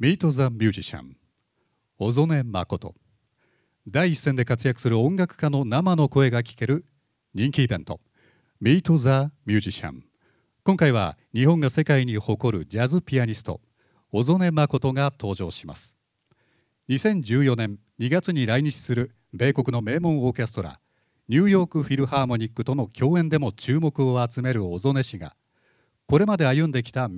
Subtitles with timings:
[0.00, 1.16] ミート・ザ・ミュージシャン
[1.98, 2.94] 小曽根誠
[3.88, 6.84] 第一線で活躍する音楽家の生の声が聞ける
[7.34, 7.98] 人気イベント。
[8.60, 10.04] ミート・ザ・ミュージシャン
[10.62, 13.60] 今回は日本が世界に誇るジャズピアニスト
[14.12, 15.96] 小曽根誠が登場します。
[16.90, 20.78] 2014年2月に来日する米国の名門オーケストラ
[21.28, 25.34] ニューヨークフィルハーモニックとの共演でも注目を集める小曽根氏が
[26.06, 27.16] これまで歩んできた道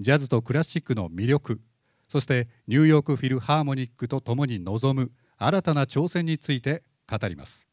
[0.00, 1.60] ジャズとクラシックの魅力
[2.08, 7.68] そしてニューヨークフィルハーモニックとともに臨む新たな挑戦について語ります。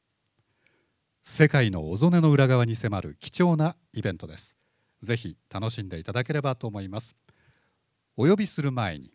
[1.24, 4.58] 世界の小曽根の裏側に迫る貴重なイベントです。
[5.02, 7.16] ぜひ楽しんでいただければと思います。
[8.18, 9.12] お呼びする前に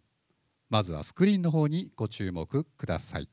[0.68, 3.28] まずはスクリーンの方にご注目ください。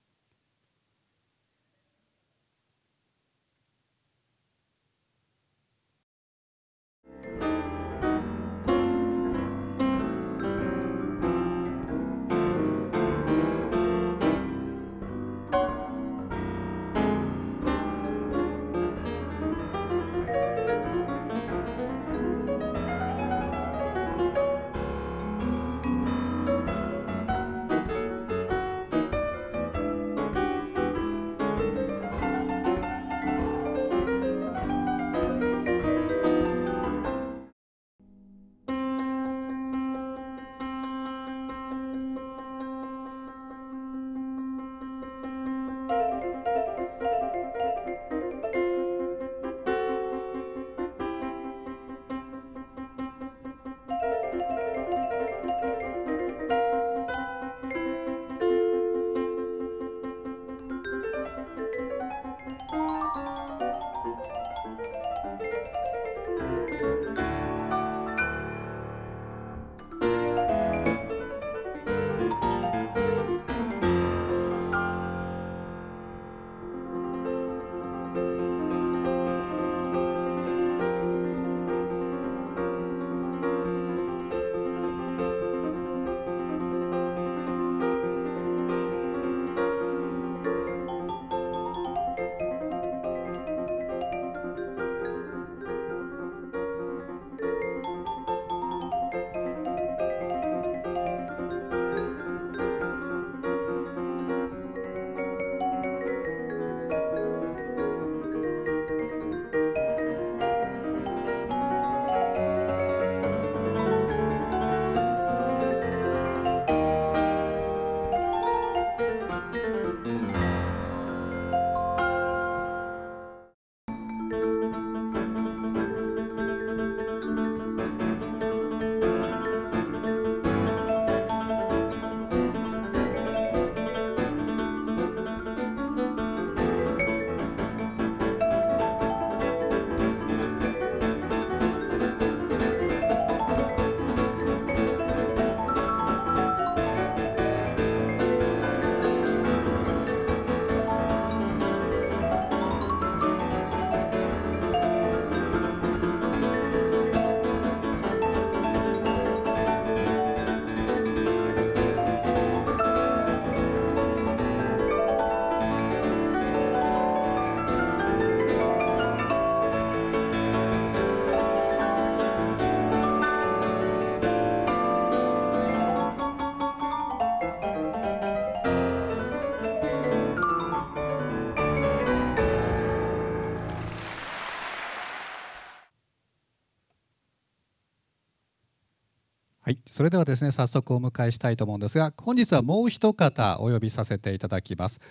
[189.67, 195.01] はい、それではですね早速お迎えしたいと思うんですが本日はもう一方お呼びさせていただきます。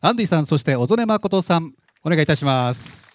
[0.00, 3.12] アンディさんそして小曽根誠さんお願いいたします。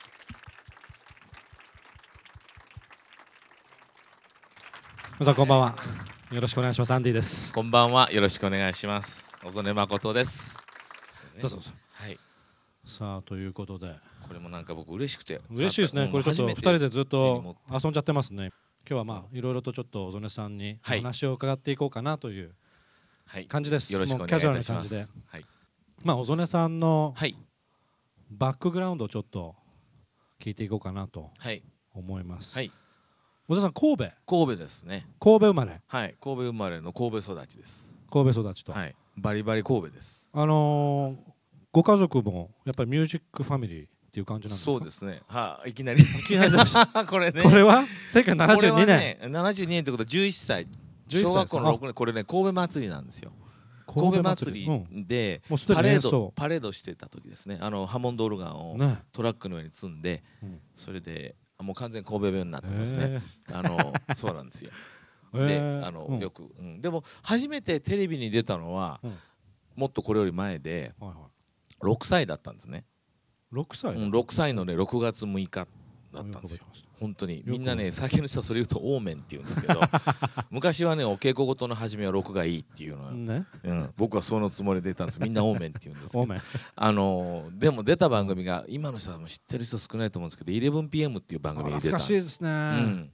[5.17, 5.75] 皆さんこんばんは。
[6.33, 6.91] よろしくお願いします。
[6.91, 7.53] アンディです。
[7.53, 8.11] こんばんは。
[8.11, 9.23] よろしくお願いします。
[9.41, 10.57] 小曽根誠です。
[11.41, 11.71] どうぞどうぞ。
[11.93, 12.19] はい。
[12.83, 13.95] さあということで。
[14.27, 15.39] これもなんか僕嬉しくて。
[15.49, 16.09] 嬉しいですね。
[16.11, 18.51] これちょっと二人でずっと遊んじゃってますね
[18.89, 20.97] 今日はまあいろいろとちょっと小曽根さんにおはい。
[20.99, 22.55] 話を伺っていこうかなという
[23.27, 23.45] はい。
[23.45, 25.21] 感じです、よろしくおもうキャジュアル願いしますな感じで。
[25.27, 25.45] はい。
[26.03, 27.37] まあ小曽根さんのはい。
[28.31, 29.55] バックグラウンドをちょっと
[30.39, 31.61] 聞いていこうかなとはい。
[31.93, 32.71] 思います、はい。
[33.47, 34.03] 小曽根さん神戸。
[34.25, 35.05] 神戸ですね。
[35.19, 35.81] 神戸生まれ。
[35.85, 36.15] はい。
[36.19, 37.93] 神戸生まれの神戸育ちです。
[38.11, 38.95] 神戸育ちと、はい。
[39.17, 40.25] バリバリ神戸です。
[40.33, 41.31] あのー
[41.71, 44.71] ご家族もやっぱりミュージックファミリーっていう感じなんですか？
[44.71, 45.21] そうですね。
[45.27, 46.03] はいいきなり。
[46.03, 47.43] これね。
[47.43, 47.83] これは？
[47.83, 50.03] これは1972年、ね72年ってこと。
[50.03, 50.67] は11歳
[51.07, 51.93] 11小学校の歳6年。
[51.93, 53.31] これね神戸祭りなんですよ。
[53.87, 54.87] あ神戸祭うん。
[54.89, 57.59] りでパレードパレードしてた時ですね。
[57.61, 58.97] あのハモンドオルガンをね。
[59.11, 60.59] トラックの上に積んでうん。
[60.75, 63.21] それであもう完全に神戸弁になってますね。
[63.51, 64.71] あのそうなんですよ。
[65.33, 66.19] であの、うん。
[66.19, 69.17] よく、うん、でも初めてテレビに出たのは、うん。
[69.75, 71.29] もっとこれより前ではいは
[71.81, 72.83] 6歳だったんですね、い
[73.53, 75.67] 6歳うん、6歳のね6月6日
[76.13, 76.63] だったんですよ。
[76.99, 77.41] 本当に。
[77.43, 79.79] くみんなね最近の人はそれ言うとオーメンって言うんですけど
[80.51, 83.45] 昔はねお稽古事の初めは6がいいっていうのは、ね。
[83.63, 86.27] うん、僕はそのつもりで出たんですみんなオーメンって言うんですけど。
[86.75, 92.49] あのーでも出た番組が今の人はもう知ってる人少ないと思うんですけど 11PM っていう番組に出懐たんですですね。
[92.49, 92.53] う
[92.87, 93.11] ん、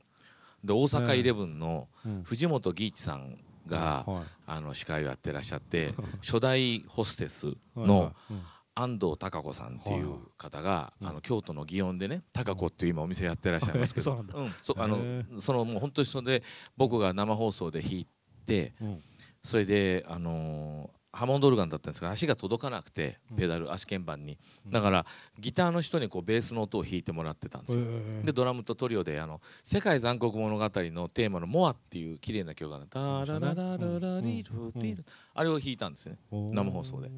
[0.64, 2.24] で大阪イレブンのうん。
[2.24, 3.38] 藤本義一さん
[3.68, 4.24] が、はい。
[4.48, 8.14] あの司会をやってらっしゃって 初代ホステスはいのはい。
[8.32, 8.42] うん
[8.75, 11.07] 安藤孝子さんっていう方が、うん。
[11.07, 14.33] あの京都の祇園でね孝子っていう今お店やってらっしゃいますけど、 そうなんだ。
[14.38, 16.44] うんそあのへそのもう本当にそれで
[16.77, 18.07] 僕が生放送で弾い
[18.45, 19.04] てうん。
[19.44, 23.38] それであのーハモンドオルガンだったんですが足が届かなくてうん。
[23.38, 24.38] ペダル足鍵盤に。
[24.66, 24.72] うん。
[24.72, 25.06] だから
[25.39, 27.86] ギターの人にこうベースの音を弾いてもらってたんですよ。
[28.25, 36.19] でドラムとトリオであの「世界残酷物語」のテーマの「モア」っていう綺麗な曲がある「タラララララリルティル」あれを弾いたんですね。
[36.31, 37.10] 生放送で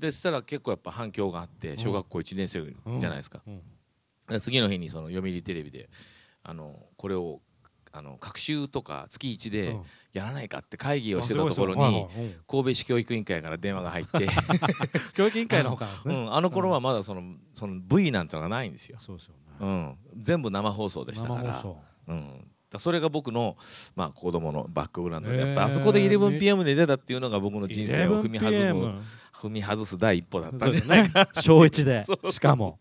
[0.00, 2.64] でそしたら結構やっぱ反響があって小学校1年生
[2.98, 3.42] じゃないですか。
[3.46, 3.62] うん。
[4.28, 5.88] で次の日にその読売テレビで
[6.42, 7.40] あのこれを
[7.92, 9.82] あの学習とか月1でうん。
[10.12, 12.08] やらないかって会議をしてたあところに
[12.48, 14.28] 神戸市教育委員会から電話が入って、
[15.14, 16.14] 教育委員会の方からですね。
[16.14, 17.22] うん、あの頃はまだその
[17.54, 19.40] その V なんてのがないんですよ、そうですよね。
[19.60, 21.64] うん、全部生放送でしたから。
[22.08, 23.56] うん、だそれが僕の、
[23.94, 29.00] まあ、子供のバックグラウンドで、やっぱあそこで 11PM で出たっていうのが僕の人生を踏み外す 11PM
[29.40, 31.10] 踏み外す第一歩だったそんですね。
[31.40, 32.78] 小一でしかも。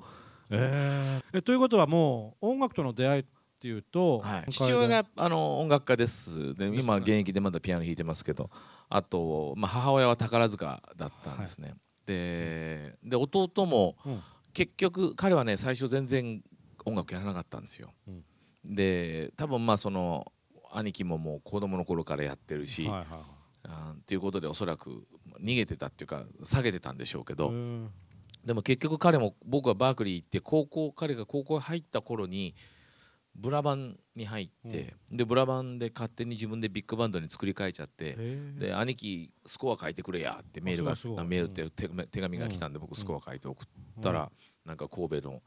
[0.50, 1.38] えー。
[1.38, 3.25] えということはもう音楽との出会いっ
[3.59, 6.53] ていうとはい、父親があの音楽家です。
[6.56, 8.50] で今現役でまだピアノ弾いてますけど。
[8.89, 11.75] あと、まあ、母親は宝塚だったんですね、
[12.06, 14.21] でで弟もうん。
[14.51, 16.44] 結局彼はね最初全然
[16.83, 18.23] 音楽やらなかったんですよ、うん。
[18.65, 20.31] で多分まあその
[20.71, 25.06] 兄貴ももう子供の頃からやってるし、はいはいあーっていうことでおそらく
[25.41, 27.89] 逃げてたっていうか下げてたんでしょうけど、うん。
[28.45, 32.56] でも結局彼も僕はバークリー行って高校彼が高校入った頃に
[33.35, 38.17] ブラバンに入って、でブラバンで勝手に自分でビッグバンドに作り変えちゃって、
[38.57, 43.67] で兄貴スコア書いてくれやってメールがメールって手手紙が来たんで僕スコア書いて送っ
[44.01, 44.31] たら、
[44.65, 45.41] なんか神戸の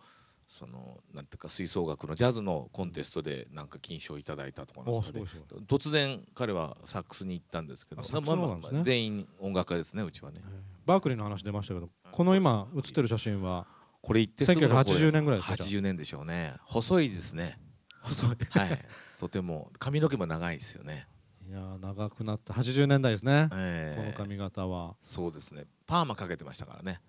[0.53, 5.23] そのなんていうか吹奏楽のジャズのコンテストでなんか金賞いただいたとかなんかで
[5.67, 10.43] 突然彼はサックスに行ったんですけどまあまあ全員音楽家ですねうちはね。
[10.85, 13.67] バークリーの話出ましたけどこの今写ってる写真は
[14.03, 16.55] これ言ってすぐの頃1980年ぐらいですか？80年でしょうね。
[16.67, 17.59] 細いですね。
[18.03, 18.37] 細い。
[18.51, 18.79] はい。
[19.19, 21.07] とても髪の毛も長いですよね。
[21.49, 22.53] いやー長くなった。
[22.53, 23.49] 80年代ですね。
[23.55, 24.97] ええこの髪型は。
[25.01, 25.65] そうですね。
[25.87, 27.01] パーマかけてましたからね。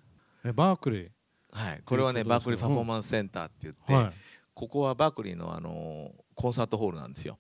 [0.46, 1.10] えバークリー？
[1.54, 1.82] はい。
[1.86, 4.14] これはねバークリーパフォーマンスセンターって言って、はい。
[4.54, 7.38] ここはバークリーのあのコンサートホールなんですよ。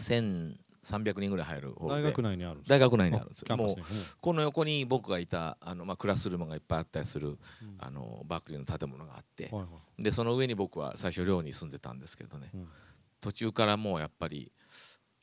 [0.00, 2.08] 1300人ぐらい入るホールで。
[2.08, 3.56] 大学内にあるんです大学内にあるんですよ。
[3.56, 3.76] もう
[4.20, 7.38] この横に僕がいたあの、まあ、クラスルームがいっぱいあったりするうん。
[7.78, 9.48] あのバークリーの建物があって。
[9.50, 10.02] はいはい。
[10.02, 12.50] でその上に僕は最初寮に住んでたんですけどね。
[12.54, 12.68] うん。
[13.20, 14.52] 途中からもうやっぱり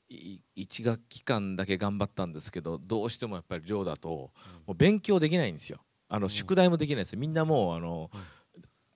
[0.10, 4.32] い一学期間だけ頑張ったんですけどどうしてもやっぱり寮だとも
[4.70, 5.80] う勉強できないんですよ
[6.12, 6.30] あのん。
[6.30, 7.20] 宿題もできないですよ。
[7.20, 8.22] みんなもうあのうん。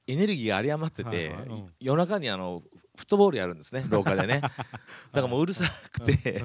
[0.07, 1.35] エネルギーが有り余ってはいて
[1.79, 2.61] 夜中にあの
[2.95, 4.39] フットボールやるんですね廊下でね。
[4.41, 4.55] だか
[5.13, 6.43] らもううるさくて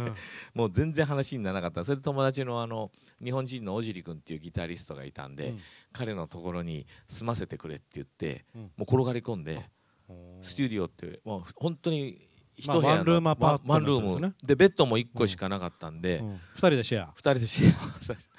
[0.55, 1.85] もう全然話にならなかった。
[1.85, 2.91] それで友達のあの
[3.23, 5.55] 日本人の小尻君っていうギタリストがいたんで、
[5.93, 8.63] 彼のところに住ませてくれって言って、うん。
[8.63, 9.63] もう転がり込んで
[10.09, 14.35] うんスタジオってもう本当に一まあ部屋のワンルームアパートメンワンルーム。
[14.43, 16.41] でベッドも1個しかなかったんで、うん。
[16.55, 17.09] 二人でシェア。
[17.13, 18.15] 2人でシェア。
[18.15, 18.21] な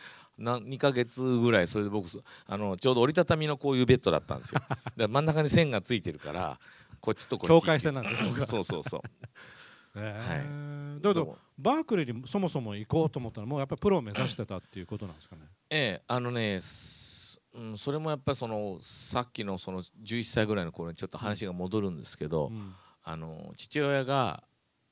[0.41, 2.07] 2ヶ月ぐらいそれで僕
[2.48, 4.62] あのちょうど折りたたみのこういうベッドだったんですよ。
[4.69, 6.60] だから真ん中に線がついてるから
[7.00, 7.62] こっちとこっち。
[7.62, 9.01] 境界線なんですよそうそうそう。
[9.95, 11.01] えー。
[11.01, 15.41] だけどバークリーにそもそも行こうと思ったらもうやっぱりプロを目指してたっていうことなんですかね？
[15.69, 22.74] ええあのねすうん、それもやっぱりそのさっきのその11歳ぐらいの頃にちょっと話が戻るんですけど、うん。
[23.03, 24.43] あの父親が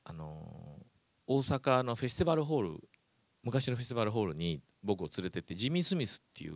[0.04, 0.78] あの
[1.26, 2.80] 大阪のフェスティバルホール
[3.42, 6.54] 昔のフェスティバルホールに僕を連れてってジミー・スミスっていう、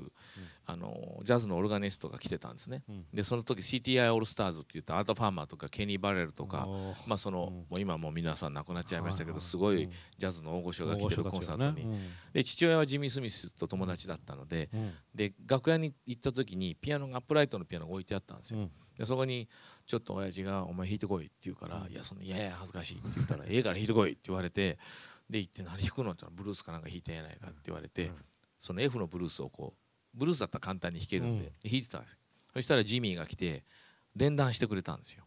[0.66, 2.82] あのジャズのオルガニストが来てたんですね。
[2.88, 3.04] うん。
[3.12, 6.66] でその時 CTI オールスターズって言ったアート・ファーマーとかケニー・バレルとか、
[7.06, 11.98] まあそのうんもう今もう皆さん亡くなっちゃいましたけど、すごいうんジャズの大御所が来てるコンサートに、うん。
[12.32, 14.92] で父親はジミー・スミスと友達だったのでうん。
[15.14, 18.70] で楽屋に行った時にピアノがアップライトのピアノが置いてあったんですよ、うん。
[18.96, 19.48] でそこに
[19.86, 24.78] ちょっと親父が「お前弾いてこい」って言うから「いやそんないやいや恥ずかしい」って言ったら「ええから弾いてこい」って言われて
[25.34, 28.14] でで行って何弾くのって言ったらブルースかなんか弾いてんやないかって言われて、うん。
[28.56, 32.18] その F のブルースをこうブルースだったら簡単に弾けるんで、弾いてたんですよ。
[32.54, 33.64] そしたらジミーが来て
[34.14, 35.24] 連弾してくれたんですよ。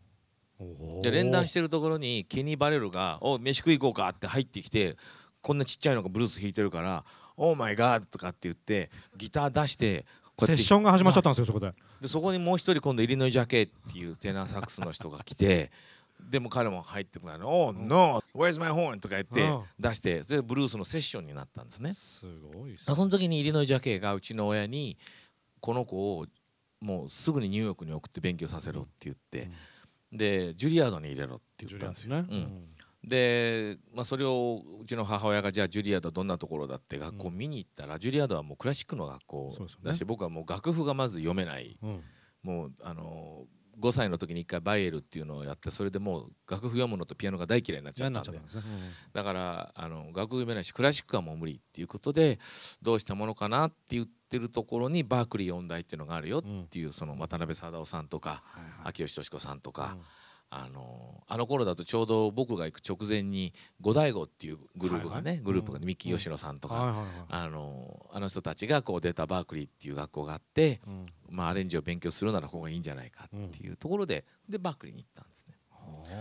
[1.04, 4.98] で連弾してるところにケニー・バレルが「お飯食い行こうか」って入ってきて
[5.42, 7.06] こんなちっちゃいのがブルース弾いてるから
[7.38, 10.06] 「オーマイガー」とかって言ってギター出して
[10.40, 11.74] セッションが始まっちゃったんですよそこで。
[12.02, 15.72] でそこにもう一人今度イリノイ・ジャケっていうテナーサックスの人が来て
[16.20, 19.64] でも彼も入ってくるの「おー、ノー Where's my horn?」とか言ってうん。
[19.80, 21.94] 出してそれでブルースのセッションになったんですね。
[21.94, 24.98] すごいその時にイリノイ・ジャケがうちの親に
[25.60, 26.28] この子を
[26.80, 29.50] もうすぐにニューヨークに送って勉強させろって言って、
[30.12, 32.22] でジュリアードに入れろって言ったんですよ。
[32.22, 32.28] ね。
[32.30, 32.70] うん。
[33.08, 41.78] で、まあ、それをうちの母親がじゃあジュリアードどんなところだって学校見に行ったら、ジュリアードはもうクラシックの学校だし、僕はもう楽譜がまず読めない。
[41.82, 42.04] うん。
[42.44, 43.46] もうあの
[43.80, 48.72] 5歳の時に一回バイエルっていうのをやってそれでもう楽譜読むのとピアノが大嫌いになっちゃ嫌ったんでになっちゃったん。
[49.14, 52.40] だからあの楽譜読めないしクラシックはもう無理っていうことで
[52.82, 58.44] どうしたものかなって言ってるところにバークリー音大っていうのがあるよっていうその渡辺貞夫さんとか
[58.84, 59.98] 秋吉敏子さんとか、
[60.50, 65.44] あのあの頃だとちょうど僕が行く直前に五大悟っていうグループがね、はいはい。
[65.44, 65.86] グループが、うん。
[65.86, 67.06] 三木吉野さんとか、はいはいはい。
[67.30, 71.06] あのあの人たちがこう出たバークリーっていう学校があって、うん。
[71.30, 75.58] まあ、アレンジを勉強するならここがいいんじゃないかっていうところで、でバークリーに行ったんですね。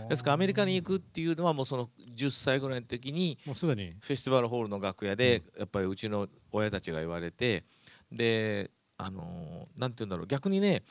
[0.09, 3.95] ですからアメリカに行くっていうのはもうその10歳ぐらいの時にもうすでに。
[3.99, 7.63] フェスティバルホールの楽屋でやっぱりうちの親たちが言われて
[8.11, 10.27] であのなんて言うんだろう。
[10.27, 10.83] 逆にね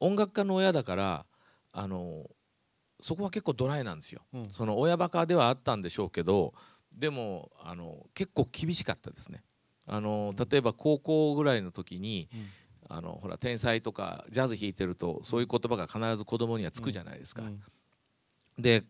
[0.00, 1.26] 音楽家の親だから
[1.72, 2.24] あの
[3.00, 4.22] そこは結構ドライなんですよ。
[4.32, 6.54] うんその親バカではあったんでしょうけど
[6.96, 9.42] でもあの結構厳しかったですね。
[9.86, 12.28] あの例えば高校ぐらいの時に、
[12.90, 17.42] あのほら天才とかジャズ弾いてるとそういう言葉が必ず子供にはつくじゃないですか。
[17.42, 17.62] うん
[18.58, 18.84] で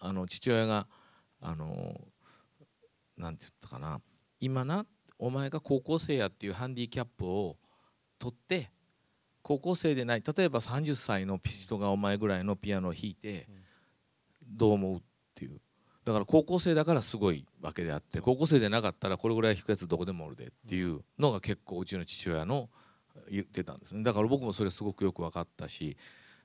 [0.00, 0.88] あの父親が
[1.40, 2.00] あの
[3.16, 4.00] なんて言ったかな
[4.40, 4.86] 今な
[5.18, 7.56] お前が高校生やっていうハンディキャップを
[8.18, 8.70] 取って
[9.42, 13.48] 高校生でない例えば30歳の人がお前ぐらいのピアノを弾いて
[14.46, 15.00] どう思うっ
[15.34, 15.60] ていう。
[16.04, 22.68] だから高校生だからすごいわけであって高校生でなかったらこれぐらい弾くやつどこでもおるでっていうのが結構うちの父親の
[23.30, 24.02] 言ってたんですね。
[24.02, 25.96] だから僕もそれすごくよく分かったし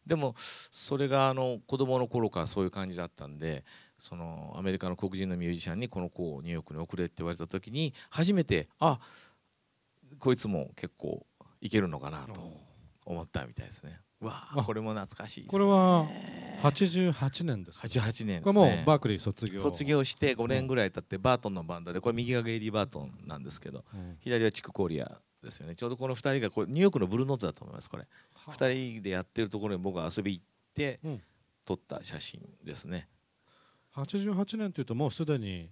[0.05, 3.65] でもそれがあの子供の頃からそういう感じだったんで
[3.97, 8.99] そのアメリカの黒人のミュージシャンにこの子をニューヨークに送れって言われた時に初めてあ
[10.19, 11.25] こいつも結構
[11.61, 12.66] いけるのかなと
[13.07, 13.99] 思ったみたいですね。
[14.19, 14.63] わああ。
[14.63, 16.05] これも懐かしいです、ね、これは
[16.61, 18.69] 88年ですか88年こですね。
[18.71, 19.59] れもうバークリー卒業。
[19.59, 24.17] 卒業して5年ぐらい経ってバートンのバンドでこれ右がゲイリー・バートンなんですけどうん。
[24.19, 25.75] 左はチク・コーリアですよね。
[25.75, 28.07] ちょうどこの2人がこれニューヨークのブルーノートだと思いますこれ。
[28.47, 31.21] 2人でやってるところに僕は遊び行ってうん。
[31.65, 33.09] 撮った写真ですね、
[33.93, 35.69] 88年というともうすでに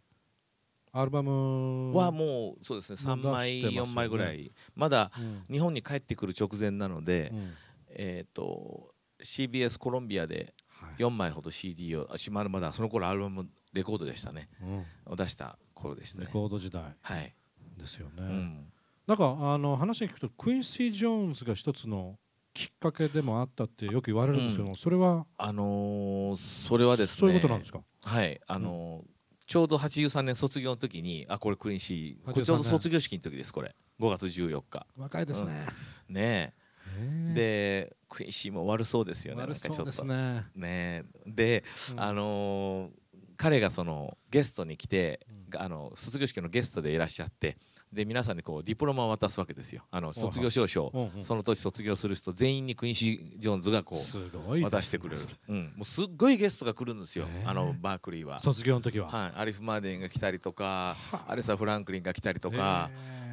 [0.97, 3.91] アルバムはもうそうですね3枚出してますよね。
[3.91, 4.51] 4枚ぐらい。
[4.75, 5.43] まだうん。
[5.51, 7.53] 日本に帰ってくる直前なので、うん。
[7.89, 11.01] えっ、と CBS コロンビアではい。
[11.01, 14.49] 4枚ほど CD をあしまるまだその頃アルバムレコードでしたね。
[14.61, 15.13] うん。
[15.13, 16.83] を出した頃でしたレねコード時代。
[17.01, 17.33] はい、
[17.77, 18.65] ですよね、うん、
[19.07, 22.17] なんかあの話に聞くとクインシー・ジョーンズが一つの
[22.53, 27.19] きっかけでもあったってよく言われるんですけど、それはあのーそれはですね。
[27.19, 27.81] そういうことなんですか？
[28.03, 28.39] はい。
[28.47, 29.14] あのー
[29.47, 33.75] ちょうど83年卒業の時にあこれクリーンシーこれ83ちょうど卒業式の時ですこれ。
[33.99, 34.85] 5月14日。
[34.97, 35.67] 若いですね、
[36.09, 36.53] ねへ
[36.97, 37.31] え。
[37.31, 39.41] えでクイーンシーも悪そうですよね。
[39.41, 40.61] 悪そうですなんかちょっと。
[40.61, 41.31] ね、ねえ。
[41.31, 41.99] で、うん。
[41.99, 42.89] あのー
[43.37, 45.49] 彼がそのゲストに来て、うん。
[45.49, 47.57] があの卒業式のゲストでいらっしゃって
[47.95, 49.83] で皆さんにこうディプロマを渡すわけですよ。
[49.89, 51.23] あの卒業証書うんうん。
[51.23, 58.39] その年卒業する人全員にクインシー・ジョーンズがこう渡してくれる、うん、もうすっごいゲストが来るんですよ、あのバークリーは。
[58.41, 62.91] 卒業の時は、はい、アリフ・マーデンが来たりとかはアレサ・フランクリンが来たりとか、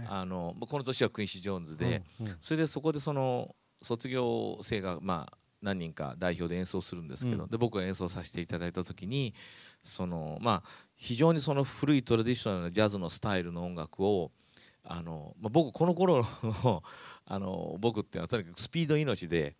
[0.08, 2.36] あのもうこの年はクインシー・ジョーンズで、うんうん。
[2.40, 7.50] それでそこでその卒業生がまあ何人か代表で演奏するんですけど、うん。
[7.50, 9.34] で僕が演奏させていただいた時に
[9.82, 14.30] そのまあ非常にその古いトラディショナルなジャズのスタイルの音楽を
[14.84, 16.82] あの、まあ、僕この頃の
[17.24, 19.56] あの僕っていうのはとにかくスピード命で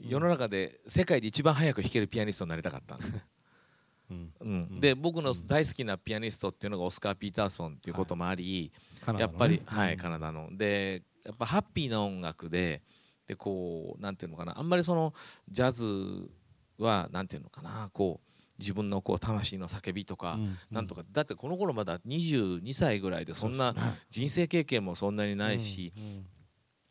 [0.00, 0.08] うん。
[0.08, 3.12] 世の中で世界で一番早く弾けるピアニストになりたかったんです。
[3.12, 3.24] ね。
[4.10, 4.32] うん。
[4.40, 4.44] う
[4.76, 8.72] ん、で僕の大好きなピアニストっていうのがオスカー・ピーターソンっていうこともあり、
[9.04, 9.32] カナダのね。
[9.32, 10.48] やっぱり、はいうんカナダの。
[10.56, 12.82] でやっぱハッピーな音楽で
[13.26, 14.58] でこうなんていうのかな。
[14.58, 15.14] あんまりその
[15.48, 16.30] ジャズ
[16.78, 17.90] はなんていうのかな。
[17.92, 23.74] こう自分のこう魂の叫びとか、うんなんとかだってこの頃まだ22歳ぐらいでそんな
[24.10, 25.92] 人生経験もそんなにないし、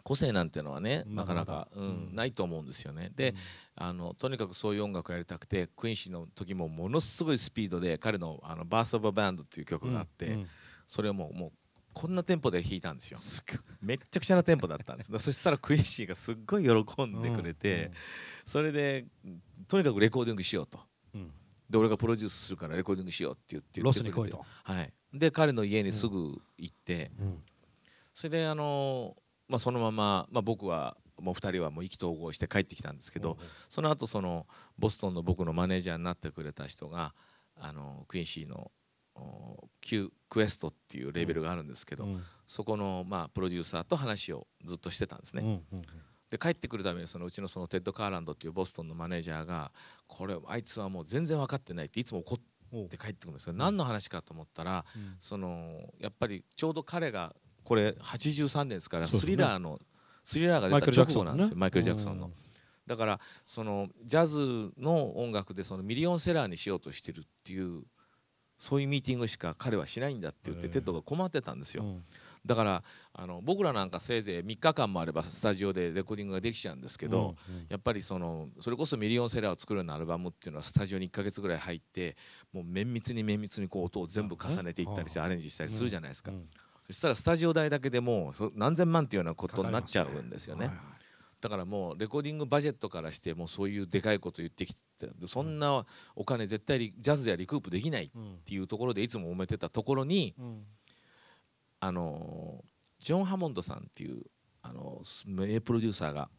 [0.03, 2.15] 個性なんていうのはねなかなか、うんうん。
[2.15, 3.11] ないと思うんですよね。
[3.15, 3.33] で、
[3.75, 10.47] あのとにかくそういう音楽をやりたくてクイーンシーの時もものすごいスピードで彼の「あのバース・オブ・バンド」っていう曲があって、うん
[10.85, 11.51] それをもうもう
[11.93, 13.19] こんなテンポで弾いたんですよ。
[13.81, 15.11] めっちゃくちゃなテンポだったんです。
[15.19, 17.91] そしたらクイーンシーがすっごい喜んでくれて、
[18.45, 19.05] それで
[19.67, 20.79] とにかくレコーディングしようと。
[21.63, 24.45] うんうんで俺がプロデュースするからレコーディングしようって言って言ロスに来いと。
[24.63, 27.43] はい、で彼の家にすぐ行って、うん。
[28.13, 29.15] それであの
[29.47, 33.37] まあ、そのまま、まあ、僕はもう2人はもう意気投合して帰ってきたんですけど、
[33.69, 37.13] その後そのボストンの僕のマネージャーになってくれた人が
[37.55, 38.71] あのクイーンシーの
[39.15, 42.23] お Q クエストっていうレーベルがあるんですけど、うん。
[42.47, 45.41] そこのまあプロデューサーと話をずっとしてたんですね。
[45.43, 45.81] うんうん
[46.33, 49.71] で帰ってくるためにそのうちのそのテッド・カーランドっていうボストンのマネージャーが
[50.07, 55.15] これあいつはもう全然分かってないっていつも怒って帰ってくるんですよ、何の話かと思ったらうん。
[55.19, 59.79] そのやっぱりちょうど彼がこれ83年ですからスリラーの
[60.23, 62.25] スリラーがマイケル・ジャ出た直後なんですよマイケル・ジャクソンの。
[62.25, 62.33] うん
[62.85, 67.83] だからそのジャズの音楽でそのミリオンセラーにしようとしてるっていう
[68.59, 71.83] そういうミーティングしか彼はしないんだって言ってテッドが困ってたんですよ。
[71.83, 72.03] うん
[72.45, 72.83] だから
[73.13, 77.65] あの僕らなんかせいぜい3日間もあればスタジオでレコーディングができちゃうんですけど、うんうん。
[77.69, 82.17] やっぱりそのそれこそミリオンセラーを作るようなアルバムっていうのはスタジオに1ヶ月ぐらい入って
[82.51, 86.45] もう綿密に綿密にこう音を全部重ねていったりしてアレンジしたりするじゃないですか、うん。
[86.87, 90.67] そしたらスタジオ代だけでもうそ何千万っていうようなことになっちゃうんですよね。
[90.67, 90.85] はいはい
[91.43, 95.85] だからもう recording budget からしてもうそういうでかいこと言ってきてでそんな
[96.15, 100.63] お金絶対ジャズでは recoup できないっうんていうところでいつも揉めてたところにうん
[101.83, 102.63] あの
[103.01, 104.23] ジョン・ハモンドさんっていう
[104.61, 106.29] あの名プロデューサーが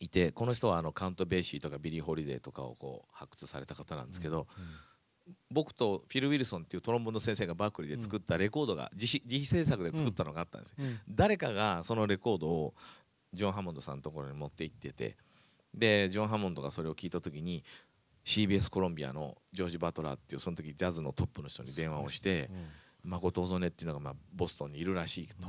[0.00, 4.46] いてこの人はあのカウント・ベイシーとかビリー・ホリデーとかをこう発掘された方なんですけど、
[5.50, 10.98] 僕とフィル・ウィルソンっていうトロンボーンの先生がバークリーで作ったレコードが自費自費制作で作ったのがあったんですよ、うん。
[11.10, 12.74] 誰かがそのレコードを
[13.34, 15.18] ジョン・ハモンドさんのところに持って行ってて
[15.74, 17.62] でジョン・ハモンドがそれを聞いた時に
[18.24, 22.48] CBS コロンビアのジョージ・バトラーっていうその時ジャズのトップの人に電話をして
[23.04, 25.48] 誠小曽根っていうのがまあボストンにいるらしいと、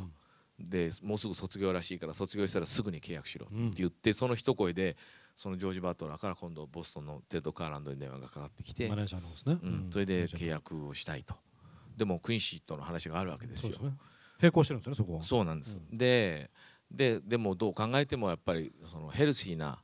[0.60, 4.98] でもうすぐ卒業らしいから卒業したらすぐに契約しろって言って、その一声で
[5.36, 9.58] そのジョージ・バトラーから今度ボストンのテッド・カーランドに電話がかかってきてマ、ネージャーの方ですね。
[9.62, 9.88] うん。
[9.90, 11.36] それで契約約をしたいと。
[11.96, 13.78] でもクインシーとの話があるわけですよ。
[13.78, 13.94] すね。
[14.42, 15.24] 並行してるんですよねそこは。
[15.24, 16.50] そうなんです、で
[16.90, 19.84] ででもどう考えてもやっぱりそのヘルシーな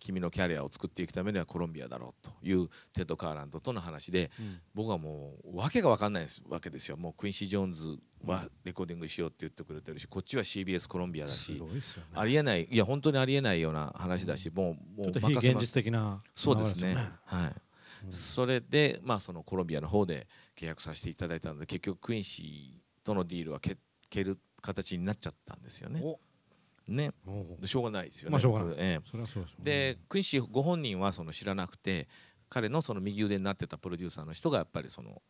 [0.00, 4.58] 君のキャリアを作っていくためにはコロンビアだろうというテッド・カーランドとの話でうん。
[4.74, 6.96] 僕はもう訳が分かんないですわけですよ。
[6.96, 11.60] もうクインシー・ジョーンズはレコーディングしようって言ってくれてるしこっちは CBS コロンビアですしね。
[12.14, 12.64] ありえない。
[12.64, 15.66] いや本当にありえないような話だしもうもうちょっと非現任せます。
[15.66, 16.88] 実的なそうですね。
[16.88, 17.54] 流れよはい、
[18.06, 18.12] うん。
[18.12, 23.76] それでまあそのコロンビアの方で契約させていただいたので結局クインシーとのディールはけ
[24.08, 26.00] 蹴る形になっちゃったんですよね。
[26.02, 26.18] お
[26.90, 27.12] ね。
[27.64, 28.74] しょうがないですよね、まあしょうがない。
[28.78, 29.08] ええ。
[29.08, 29.52] それはそうです。
[29.52, 32.08] よねでクインシーご本人はその知らなくて
[32.48, 35.22] 彼のその右腕になってたプロデューサーの人がやっぱりその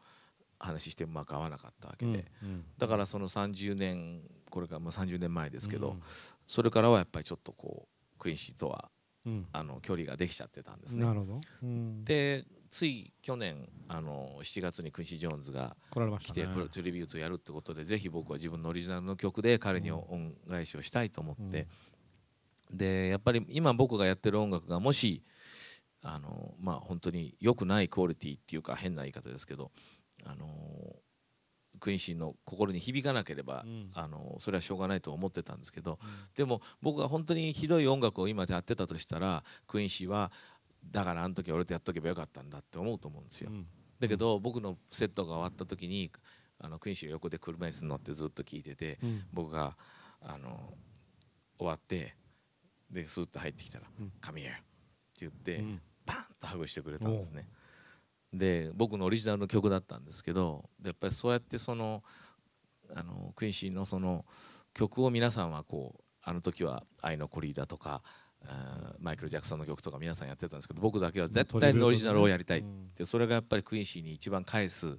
[0.58, 2.64] 話してうまく合わなかったわけで、うんうん。
[2.78, 6.02] だからその30年これがまあ30年前ですけど、うん。
[6.46, 8.90] それからはやっぱりちょっとこうクインシーとは
[9.26, 9.46] うん。
[9.52, 11.04] あの距離ができちゃってたんですね。
[11.04, 11.12] な。
[11.12, 11.38] るほど。
[11.62, 12.04] うん。
[12.04, 15.76] でつい去年あの7月にクインシー・ジョーンズが
[16.20, 21.66] 来てプロトリビュートやるってことでぜひ僕は自分のオリジナルの曲で彼に恩返しをしたいと思って、
[22.72, 25.24] でやっぱり今僕がやってる音楽がもし
[26.02, 29.72] あのまあ本当に良くないクオリティっていうか変な言い方ですけど
[30.24, 30.46] あの
[31.80, 33.90] クインシーの心に響かなければ、うん。
[33.94, 36.08] あのそれはしょうがないと思ってたんですけど、うん。
[36.36, 40.30] でも僕が本当にひどい音楽を今でやってたとしたらクインシーは
[40.84, 43.50] だからあの時俺とやっとけばよかったんだって思うと思うんですよ。
[43.50, 43.66] うん。
[43.98, 46.10] だけど僕のセットが終わった時に
[46.58, 49.24] あのクイーンシーが横で車椅子に乗ってずっと聴いててうん。
[49.32, 49.76] 僕が
[50.20, 50.74] あの
[51.58, 52.16] 終わって
[52.90, 54.62] でスーッと入ってきたらうん「カミ here」って
[55.20, 55.80] 言ってうん。
[56.06, 57.48] パンとハグしてくれたんですね。
[58.32, 62.04] で僕のオリジナルの曲だったんですけどでやっぱりそうやってその
[62.94, 64.24] あのクイーンシーのその
[64.72, 68.02] 曲を皆さんはこうあの時は「愛のコリーダ」とか
[69.00, 72.60] マイケル・ジャクソンの曲とか皆さんやってたんですけど僕だけは絶対にオリジナルをやりたい。
[72.60, 72.94] うん。
[72.94, 74.98] でそれがやっぱりクイーンシーに一番返す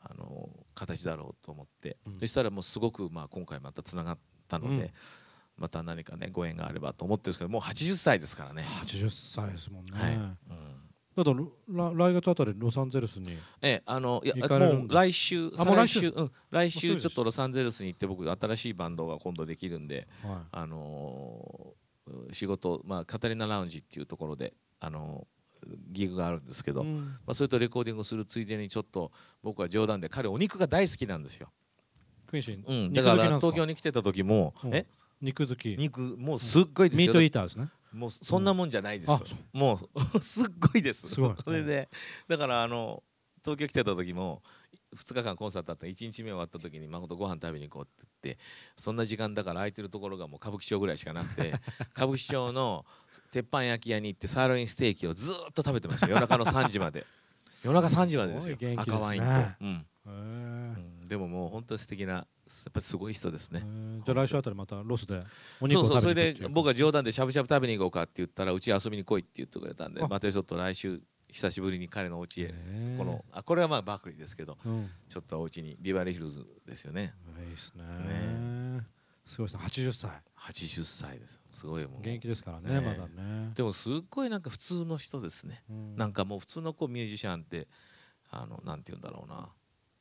[0.00, 2.14] あの形だろうと思って、うん。
[2.14, 4.90] そしたらもうすごくまあ今回またつながったので、うん。
[5.58, 8.64] また何かねご縁があればと思ってるんですけどもう80歳ですからね。
[8.84, 10.14] 80歳ですもんね、はい。
[10.14, 10.36] うん。
[11.16, 11.34] だと
[11.68, 16.08] ら来月あたりロサンゼルスにええ、あのいやもう来週もう来週。
[16.08, 16.30] うん。
[16.50, 21.79] 来週ちょっとロサンゼルスに行って僕新しいバンドが今度できるんではあのー
[22.32, 25.40] 仕事まあカタリナラウンジっていうところであのー
[25.92, 26.96] ギグがあるんですけど、い、うん。
[26.96, 31.50] まあそれとレコーディングするついでにちょっと僕は冗談で彼お肉が大好きなんですよ。
[32.32, 34.74] うん、肉だから東京に来てた時も、うん。
[34.74, 34.86] え？
[35.20, 35.76] 肉好き。
[35.76, 37.08] 肉もうすっごいですよ。
[37.08, 37.68] ミートイーターですね。
[37.92, 39.20] もうそんなもんじゃないです、あ
[39.52, 39.80] も
[40.14, 41.08] う すっごいです。
[41.08, 41.34] すごい。
[41.44, 41.88] それで
[42.28, 43.02] だからあの
[43.44, 44.42] 東京来てた時も
[44.96, 48.42] 2日間コンサートあった1日目終わった時に誠ご飯食べに行こうって言って
[48.76, 51.54] そんな時間だから空いてるところがもう歌舞伎町ぐらいしかなくて
[51.94, 52.84] 歌舞伎町の
[53.30, 56.08] 鉄板焼き屋に行ってサーロインステーキをずーっと食べてました。
[56.08, 57.06] 夜中の3時まで。
[57.64, 58.56] 夜中3時までですよ。
[58.60, 58.74] ね。
[58.76, 59.28] 赤ワインと、
[59.60, 59.86] うん。
[60.06, 61.08] うん。
[61.08, 63.62] でももう本当に素敵なやっぱりすごい人ですね。
[64.04, 65.22] じゃあ来週あたりまたロスで
[65.60, 66.42] お肉をそうそうそれ食べに行くって。
[66.42, 70.08] いうで僕が冗談でしゃぶしゃぶ食べに行こうかって言ったらうち遊びに来いって言ってくれたんであ。
[70.08, 71.00] またちょっと来週
[71.32, 72.54] 久しぶりに彼のお家へ。
[72.98, 74.90] このあこれはまあバークリーですけどうん。
[75.08, 77.14] ちょっとお家にビバリーヒルズですよね。
[77.44, 77.84] いいですね。
[77.84, 78.86] ね
[79.24, 79.64] すごいですね。
[79.64, 82.02] 80歳80歳ですすごいもう。
[82.02, 83.52] 元気ですからねねまだね。
[83.54, 85.62] でもすっごいなんか普通の人ですね。
[85.70, 85.96] うん。
[85.96, 87.68] なんかもう普通のこうミュージシャンって
[88.30, 89.48] あのなんて言うんだろうな。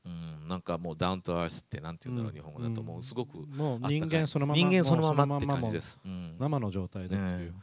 [0.06, 6.00] うんなんかもうダウントアースってなんて言うんだろう日本語だともうすごくもう人間そのまま人間そのままって感じです。
[6.04, 7.54] うん生の状態でっていう、ね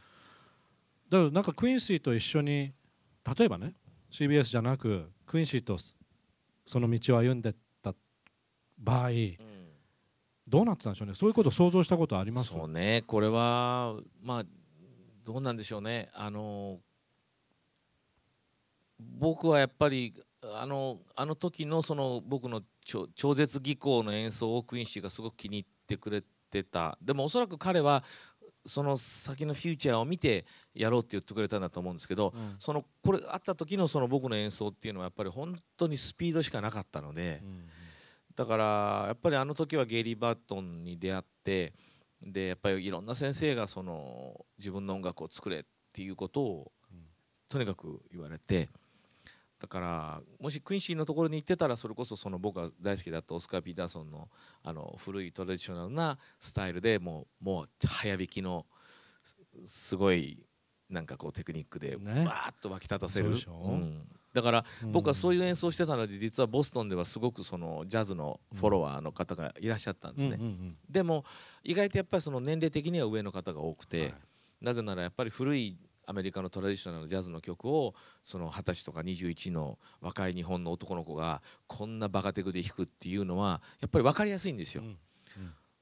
[1.09, 2.73] だからなんかクインシーと一緒に
[3.35, 3.73] 例えばね
[4.11, 5.77] CBS じゃなくクインシーと
[6.65, 7.93] その道を歩んでった
[8.77, 9.37] 場合うん。
[10.47, 11.13] どうなってたんでしょうね。
[11.13, 12.49] そういうことを想像したことあります？
[12.49, 13.03] そうね。
[13.05, 14.43] これはまあ
[15.25, 16.09] どうなんでしょうね。
[16.13, 16.79] あの
[18.97, 20.13] 僕はやっぱり
[20.55, 26.97] あのあの時のその僕の超超絶技巧の演奏をクインシーがすごく気に入ってくれてた。
[27.01, 28.05] でもおそらく彼は
[28.67, 37.41] その先のフューチャーを見てやろうって言ってくれたんだと思うんですけどうんそのこれあった時のその僕の演奏っていうのはやっぱり本当にスピードしかなかったので。
[37.43, 37.69] うん
[38.37, 41.73] だからやっぱりあの時はゲイリー・バートンに出会って
[42.21, 46.99] でやっぱりいろんな先生がその自分の音楽を作れっていうことをうん
[47.49, 48.69] とにかく言われて
[49.59, 54.29] だからもしクインシーのところに行ってたらそれこそその僕が大好きだったオスカー・ピーターソンの
[54.63, 58.65] あの古いトラディショナルなスタイルでもうもう早弾きの
[59.23, 60.45] すすごい
[60.89, 62.25] なんかこうテクニックでね。
[62.25, 64.07] わーっと湧き立たせる、そうん。
[64.33, 70.39] だから僕はそういう演奏してたので実はボストンではすごくそのジャズのフォロワーの方がいらっしゃったんですね、
[70.89, 71.25] でも
[71.63, 74.13] 意外とやっぱりその年齢的には上の方が多くて、はい。
[74.61, 77.93] なぜならやっぱり古いアメリカのトラディショナルジャズの曲を
[78.23, 84.83] その二十歳とか21の若い日本の男の子がこんなバカテクで弾くっていうのはやっぱり分かりやすいんですよ。
[84.83, 84.97] うん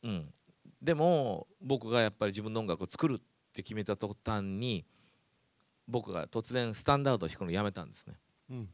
[0.03, 0.33] うん、
[0.81, 3.19] でも僕がやっぱり自分の音楽を作るっ
[3.53, 4.85] て決めた途端に
[5.87, 8.15] 僕が突然スタンダードを弾くのをやめたんですね。
[8.49, 8.69] うん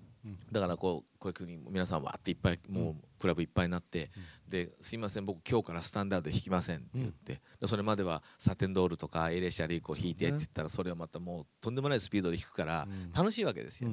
[0.51, 4.11] だからこうこういうふうに皆さんわーっていっぱいもうクラブいっぱいになって、
[4.47, 13.11] ですいません僕今日からスタンダード弾きませんって言って、でそれまではサテンドールとかエレシャリーコ弾いてって言ったらそれをまたもうとんでもないスピードで弾くからうん。
[13.11, 13.91] 楽しいわけですよ、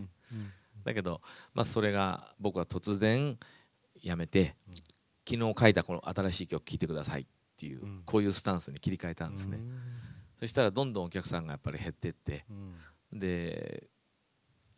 [0.84, 1.20] だけど、
[1.54, 3.38] まあ、それが僕は突然
[4.02, 4.54] やめて、
[5.28, 8.02] 昨日書いたこの新しい曲聴いてくださいっていう、うん。
[8.04, 9.58] こういうスタンスに切り替えたんですね、
[10.38, 13.18] そしたらどんどんお客さんがやっぱり減ってってうん。
[13.18, 13.88] で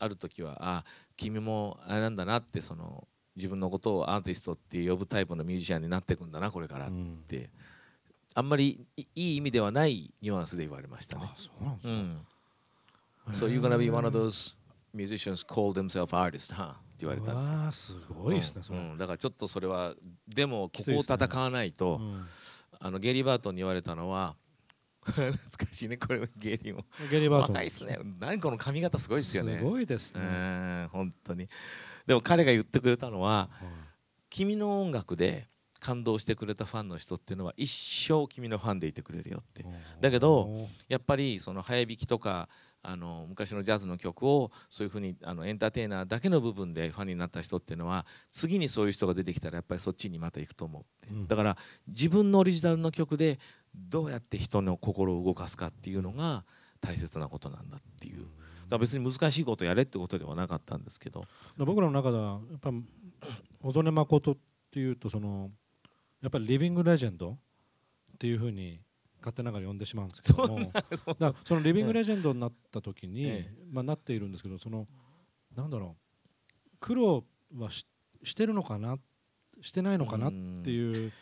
[0.00, 0.84] ある時はあ
[1.16, 7.22] 君もあれなんだなってその自分のことをアーティストって呼ぶタイプのミュージシャンになっていくんだなこれからっうん。
[7.28, 7.50] て
[8.34, 11.24] あんまりいいい意味ではないニュアンスで言われましたね。
[11.26, 11.34] あ。
[11.36, 11.94] そうなんですか。
[11.94, 14.56] うん、so you're gonna be one of those
[14.94, 16.72] musicians call themselves artists, huh?
[16.72, 17.58] って言われたんですよ。
[17.58, 18.78] わあすごいですねそれ。
[18.78, 18.90] うん。
[18.92, 18.96] うん。
[18.96, 19.94] だからちょっとそれは
[20.28, 22.26] でもここを戦わないと、うん。
[22.78, 24.36] あのゲイリー・バートンに言われたのは
[25.04, 25.38] 懐か
[25.72, 27.52] しいねこれゲイリーもゲリーバート。
[27.52, 27.98] ン若いっすね。
[28.18, 29.58] 何この髪型すごいですよね。
[29.58, 30.20] すごいですね。
[30.20, 31.48] うん本当に。
[32.06, 33.50] でも彼が言ってくれたのは
[34.28, 35.48] 君の音楽で
[35.80, 39.64] 感動してくれたファンの人っていうのは一生君のファンでいてくれるよって。
[40.00, 42.48] だけどやっぱりその早弾きとか
[42.82, 51.26] あの昔のジャズの曲をそういうふうにあのエンターテイナーだけの部分でファンになった人っていうのは次にそういう人が出てきたらやっぱりそっちにまた行くと思うって、うん。
[51.26, 51.56] だから
[51.88, 53.38] 自分のオリジナルの曲で
[53.74, 56.44] どうやって人の心を動かすかっていうのが
[56.80, 58.22] 大切なことなんだっていう。
[58.22, 58.30] だか
[58.70, 61.24] ら別に難しいことやれってことではなかったんですけど。
[61.56, 62.70] 僕らの中ではやっぱ
[63.62, 64.36] 小曽根誠っ
[64.70, 65.50] ていうとその
[66.22, 67.36] やっぱりリビングレジェンドっ
[68.18, 68.80] ていうふうに
[69.20, 70.70] 勝手ながら呼んでしまうんですけども。
[70.72, 70.84] だか
[71.18, 74.86] らそのリビングレジェンドになった時に、えまあ、なっているんですけどその
[75.54, 76.76] なんだろう。
[76.80, 77.24] 苦労
[77.56, 77.86] はし
[78.22, 78.96] してるのかな？
[79.62, 81.12] してないのかなってういう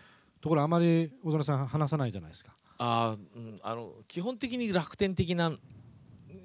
[0.41, 2.53] ところあまり小曽根さん話さないじゃないですか。
[2.79, 5.53] あー、うん、あの基本的に楽天的な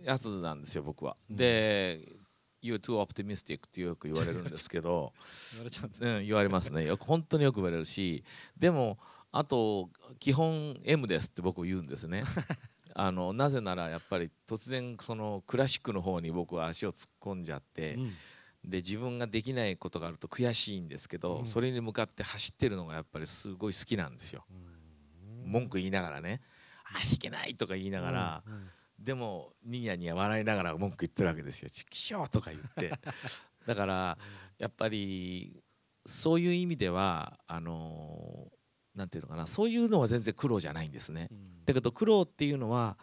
[0.03, 1.15] やつなんですよ僕は。
[1.29, 1.37] うん。
[1.37, 1.99] で
[2.63, 5.13] 「You're too optimistic」ってよく言われるんですけど。
[5.53, 6.85] 言われちゃううん、言われますね。
[6.85, 8.23] よく本当によく言われるし
[8.57, 8.97] でも
[9.31, 12.23] あと基本 M ですって僕言うんですね。
[12.95, 18.13] あのなぜならやっぱり突然そのクラシックの方に僕は足を突っ込んじゃって、うん
[18.65, 21.45] で自分ができないことがあると悔しいんですけど、うん。
[21.45, 24.45] それに向かって走ってるのがやっぱりすごい好きなんですよ。
[25.45, 26.41] 文句言いながらね
[26.85, 28.43] 「あ弾けない」とか言いながら、
[28.97, 32.91] でもニヤニヤ笑いながら文句言ってるわけですよ「ちきしょう」とか言って。
[33.67, 34.17] だから
[34.57, 35.63] やっぱり
[36.05, 38.51] そういう意味ではあの
[38.95, 39.47] なんていうのかな。
[39.47, 41.29] そういうのは全然苦労じゃないんですね。
[41.65, 42.97] だけど苦労っていうのは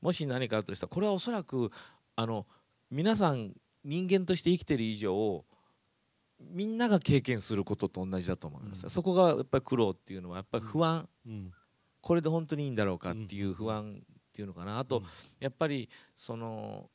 [0.00, 1.70] もし何かあるとしたらこれはおそらく
[2.16, 2.46] あの
[2.90, 5.44] 皆さん人間として生きてる以上
[6.40, 11.52] みんなが経験することと同じだと思います、うん、そこがやっぱり苦労っていうのはやっぱり不安、うん、
[12.00, 14.78] これで本当にいいんだろうかっていう不安っていうのかな。
[14.80, 15.02] あと
[15.38, 16.90] やっぱりその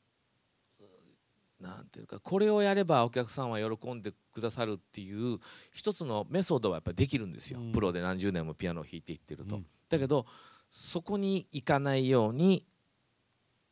[1.58, 5.38] なんていうかこれをやればお客さんは喜んでくださるっていう
[5.72, 9.60] 一つのメソッドはやっぱりできるんですよ、うん、プロで何十年もピアノを弾いていってると。
[9.88, 10.26] だけど
[10.70, 12.64] そこに行かないように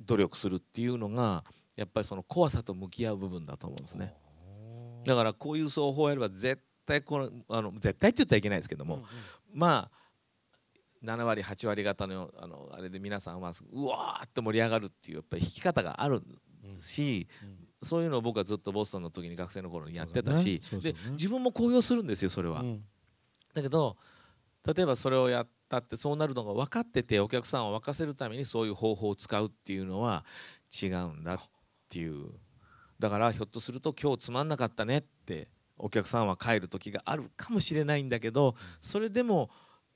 [0.00, 1.44] 努力するっていうのが
[1.78, 4.12] やっぱりその怖さと向き合う部分だと思うんですね。
[5.06, 9.06] だからこういう奏法をやれば絶対このあの絶対って言ったらいけないですけども、うんうん、
[9.54, 9.98] まあ
[11.04, 16.20] 7割8割方のあのあれで皆さんはうわーって盛り上がるっていうやっぱり弾き方がある
[16.80, 17.48] し、うん。
[17.48, 22.62] うん、そういうのを僕はずっとボストンの時に学生の頃にやってたし、ねね、で自分も高揚するんですよそれは。
[22.62, 22.82] うん、
[23.54, 23.96] だけど
[24.66, 30.24] 例えばそれをやったってそうなるのが分かっててお客さんを沸かせるためにそういう方法を使うっていうのは
[30.82, 31.38] 違うんだっ
[31.88, 32.30] ていう。
[32.98, 39.50] だからひょっとすると今日つまんなかったねってお客さんは帰る時があるかもしれないんだけどそれでも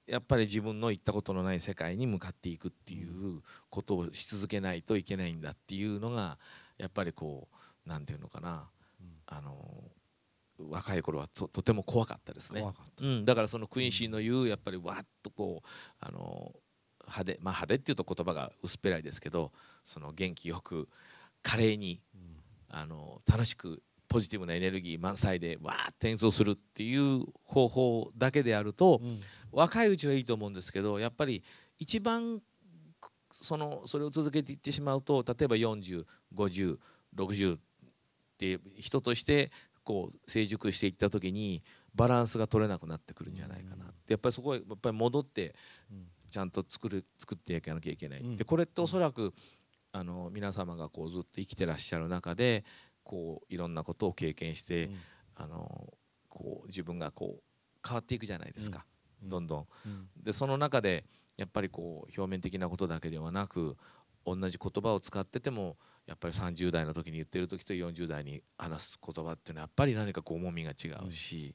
[0.07, 6.38] やっぱり自分の行ったことのない世界に向かっていくっていうことをし続けないといけないんだっていうのが
[6.78, 8.68] やっぱりこう何て言うのかな、
[9.26, 9.57] あの
[10.59, 12.64] 若い頃はととても怖かったですね、
[13.00, 15.68] うん、だからそのクイーンシーの言うやっぱりわっとこう
[16.00, 16.52] あの
[17.02, 19.52] 派手まあ派手っていうと言葉が薄っぺらいですけど
[19.85, 20.88] その元気よく
[21.42, 22.00] 華麗に
[22.68, 31.42] あの楽しくポジティブなエネルギー満載でわーって演奏するっていう方法だけであると、うん、若いうちはいいと思うんですけどやっぱり
[31.78, 32.40] 一番
[33.31, 37.59] そのそれを続けていってしまうと例えば405060っ
[38.38, 39.50] て人として
[39.83, 41.62] こう成熟していった時に
[41.94, 45.55] バランスが取れなくなってくるんじゃないかなって、やっぱりそこはやっぱり戻って
[46.31, 49.35] ちゃんと作る作っていかなきゃいけない、でこれっておそらく
[49.92, 52.64] あの皆様がこうずっと生きてらっしゃる中で
[53.05, 54.96] こういろんなことを経験して、うん、
[55.37, 55.92] あの
[56.28, 57.42] こう自分がこう
[57.87, 58.87] 変わっていくじゃないですか、
[59.22, 59.66] うん、どんどん。
[60.22, 61.05] でその中で
[61.37, 63.76] やっぱりこう表面的なことだけではなく
[64.24, 65.76] 同じ言葉を使ってても
[66.07, 71.55] やっぱり30代の時に言ってる時と40代に話す言葉っていうのはやっぱり何かこう重みが違うし、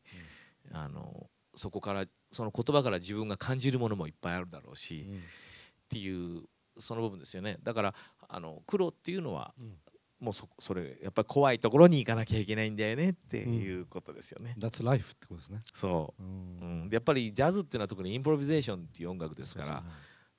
[0.71, 6.43] あのそこからその言葉から自分が感じるものもいっぱいあるだろうし、っていう
[6.79, 7.57] その部分ですよね。
[7.63, 7.95] だから
[8.27, 9.77] あの苦労っていうのは、うん、
[10.19, 14.55] もうそそれやっぱり怖いところに行かなきゃいけないんだよねっていうことですよね。
[14.57, 15.59] うん、That's life ってことですね。
[15.73, 19.83] そう、うん、うん、やっぱりジャズっていうのは特にインプロビゼーションっていう音楽ですから、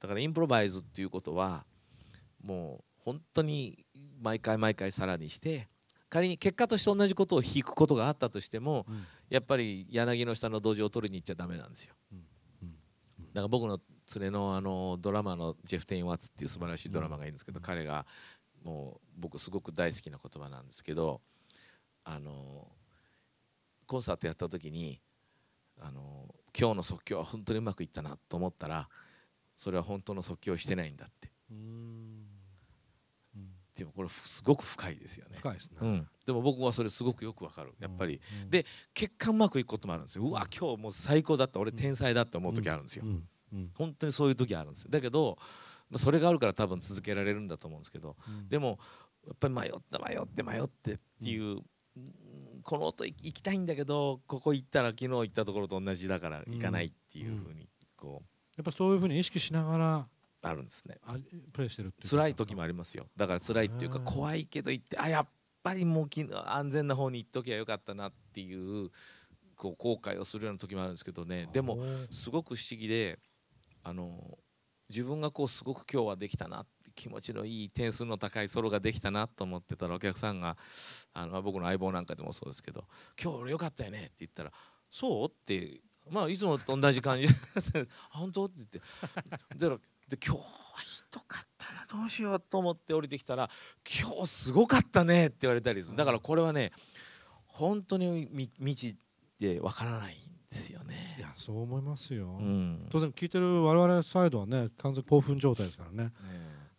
[0.01, 1.65] だからインプロバイズっていうことは
[2.43, 3.85] もう本当に
[4.21, 5.69] 毎回毎回さらにして
[6.09, 11.95] 仮に結果として同じことを弾くことがあったとしても、うん、やっぱり柳の下の土壌を取りに行っちゃだめなんですよ。
[13.33, 13.79] だから僕の
[14.17, 18.07] 連れのあのドラマのジェフ・テイン・ワッツっていう素晴らしいドラマがいるんですけど、彼が
[18.65, 21.21] もう僕すごく大好きな言葉なんですけど
[22.05, 22.69] あの
[23.87, 25.01] コンサートやった時に
[25.81, 28.89] あの今日の即興は本当にうまくいったなと思ったら
[29.57, 31.31] それは本当の即興をしてないんだって。
[33.75, 35.37] でもこれすごく深いですよね。
[35.37, 35.77] 深いですね。
[35.81, 37.75] うん、でも僕はそれすごくよくわかる。
[37.79, 40.25] やっぱり、うん、で結果うまくいくこともあるんですよ。
[40.25, 43.05] うわ今日もう最高だった俺天才だって思う時あるんですよ。
[43.07, 44.91] うんうん、本当にそういう時あるんですよ。
[44.91, 45.39] だけど
[45.97, 48.17] それがあるから多分続けられるんだと思うんですけど、
[48.49, 48.79] でも
[49.27, 51.61] やっぱり迷った迷って迷ってっていう、
[52.63, 60.07] この音行きたいんだけどここ行ったら昨日行ったところと同じだから行かないっていうふうにこう、やっぱそういうふうに意識しながら
[60.43, 60.99] あるんですね。
[61.53, 63.07] プレイしてるって辛い時もありますよ。
[63.17, 65.27] だから辛いっていうか怖いけど言ってあやっ
[65.63, 66.09] ぱりもう
[66.47, 68.91] 安全な方に行っときゃよかったなっていう
[69.57, 71.49] こう後悔をするような時もあるんですけどね。
[71.53, 71.79] でも
[72.11, 73.19] すごく不思議で
[73.83, 74.39] あの
[74.89, 76.65] 自分がこうすごく今日はできたな
[76.95, 80.57] 気持ちのいい点数の高いソロができたなと思ってたらお客さんが
[81.13, 82.85] あの僕の相棒なんかでもそうですけど
[83.23, 84.53] 「今日俺よかったよね」って言ったら
[84.91, 87.29] 「そう?」ってまあいつもと同じ感じ
[88.11, 88.79] 本当?」って言って
[90.09, 90.45] で今日は
[90.81, 93.51] ひどかったなどうしようと思って降りてきたら
[94.01, 96.73] 「今日すごかったね」って言われたりするだからこれはね
[97.47, 98.27] 本当に
[98.59, 98.97] 未知
[99.39, 100.17] でわからない
[100.51, 101.17] ですよね。
[101.19, 106.13] いやそう思いますよ、うん、当然聞いてる我々サイドはね完全興奮状態ですからね、ね、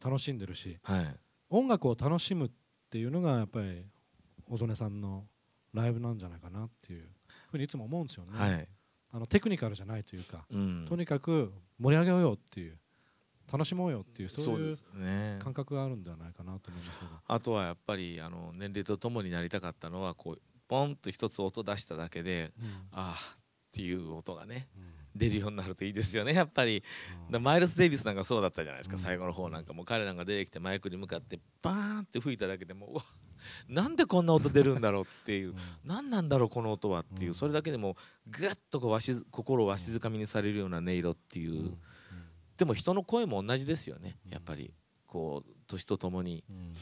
[0.04, 1.16] 楽しんでるし、はい、
[1.50, 2.52] 音楽を楽しむっ
[2.90, 3.86] ていうのがやっぱり
[4.50, 5.26] 小曽根さんの
[5.74, 7.08] ライブなんじゃないかなっていう
[7.52, 8.68] ふうにいつも思うんですよね、はい、
[9.12, 10.86] あのテクニカルじゃないというか、うん。
[10.88, 12.78] とにかく盛り上げようよっていう
[13.52, 14.78] 楽しもうよっていうそういう
[15.40, 17.12] 感覚があるんではないかなと思いますけど。
[17.28, 22.54] あとはやっぱりあの年齢とともになりたかったのはこうポンと一つ音出しただけで
[22.92, 23.39] ああ
[23.70, 24.84] っていう音がねうん。
[25.16, 26.84] 出るようになるといいですよねやっぱり。
[27.32, 29.02] だマイルス・デイビスなんかそうだったじゃないですか、うん。
[29.02, 29.74] 最後の方なんか。
[29.74, 33.02] もう彼らが出てきてマイクに向かってバーンって吹いただけでもうわ
[33.68, 37.34] なんでこんな音出るんだろうっていう何なんだろうこの音はっていう、うん。
[37.34, 41.78] それだけでもぐっとこうわしづ心をわしづかみにされるような音色っていう、うん。
[42.58, 44.74] でも人の声も同じですよねやっぱり。
[45.08, 46.44] こう年とともに。
[46.50, 46.74] うん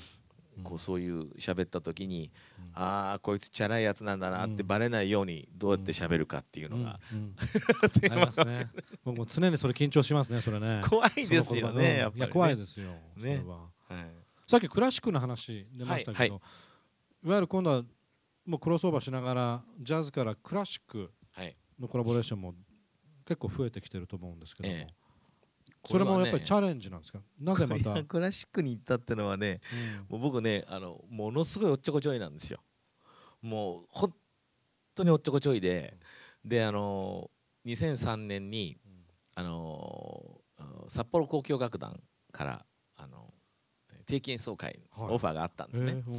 [0.64, 2.82] こうそういう喋った時に、うん。
[2.82, 4.68] ああこいつチャラいやつなんだなってうん。
[4.68, 7.00] バレないようにどうやって喋るかっていうのが、 あ
[8.04, 8.70] りますね。
[9.04, 10.42] 僕も常にそれ緊張しますね。
[10.42, 10.82] それね。
[10.88, 12.92] 怖いですよねやっぱり、ね、いや怖いですよ。
[13.16, 13.58] ねそれは。
[13.90, 14.12] はい。
[14.48, 16.42] さっきクラシックの話出ましたけど、はい。
[17.26, 17.84] いわゆる今度は
[18.46, 21.56] もうクロスオーバーしながらジャズからクラシックはい。
[21.80, 22.56] のコラボレーションも
[23.26, 25.07] 結構増えてきてると思うんですけども、ええ
[25.86, 27.20] それもやっぱりチャャレンジなんですか？
[27.40, 28.04] なぜまた？
[28.04, 29.62] クラシックに行ったってのはね
[30.10, 32.60] もう僕ねあのものすごいおっちょこちょいなんですよ。
[33.42, 34.14] もう本
[34.96, 35.98] 当におっちょこちょいで
[36.44, 37.30] であの
[37.66, 38.78] 2003年に
[39.36, 40.42] あの
[40.88, 42.66] 札幌交響楽団から
[42.98, 43.34] あの
[44.06, 45.08] 定期演奏会はい。
[45.10, 46.12] のオファーがあったんですね、ええ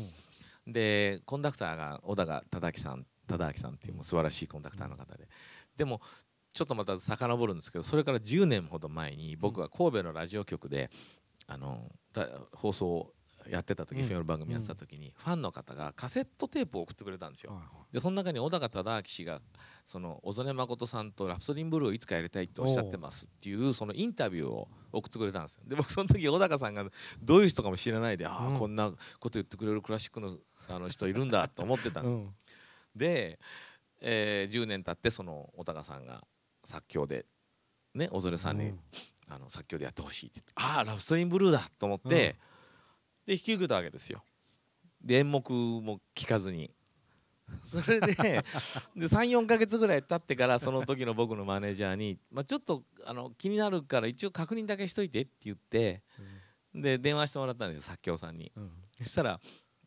[0.67, 0.73] うん。
[0.73, 5.29] でコンダクターが小田が忠明さん忠明さんっていうもう素晴らしいコンダクターの方で。
[5.77, 6.01] でも
[6.59, 10.91] ちょっとまた遡るんですけどそれから10年ほど前に僕は神戸のラジオ局で
[11.47, 13.13] あのラ放送を
[13.49, 14.07] やってた時、うん。
[14.07, 17.53] FM の番組やってた時に、ファンの方がカセットテープを送ってくれたんですよ。
[17.93, 19.41] でその中に小高忠明氏が
[19.87, 25.63] その小曽根誠さんと「ラプソディンブルー」をいつかやりたいっておっしゃってますっていうそのインタビューを送ってくれたんですよ。
[25.67, 26.85] で僕その時小高さんが
[27.23, 28.59] どういう人かも知らないで、ああうん。
[28.59, 28.97] こんなこ
[29.31, 30.37] と言ってくれるクラシックの
[30.69, 32.35] あの人いるんだと思ってたんですよ、うん。
[32.95, 33.39] で、
[34.01, 36.27] えー10年経ってその小高さんが
[36.69, 37.27] 作曲で
[37.95, 38.81] ね小曽根さんに、うん。
[39.31, 42.37] あの作曲でやってほしいってああラプソディンブルーだと思って、
[43.27, 44.25] で引き受けたわけですよ。
[45.05, 46.71] で演目も聞かずに。
[47.65, 48.15] それでで
[48.97, 56.03] 34か月ぐらい経ってからその時の僕のマネージャーに、まあ、ちょっとあの気になるから一応確認だけしといてって言って
[56.75, 58.53] で電話してもらったんですよ作曲さんに。
[58.55, 58.73] うん。
[58.99, 59.41] そしたら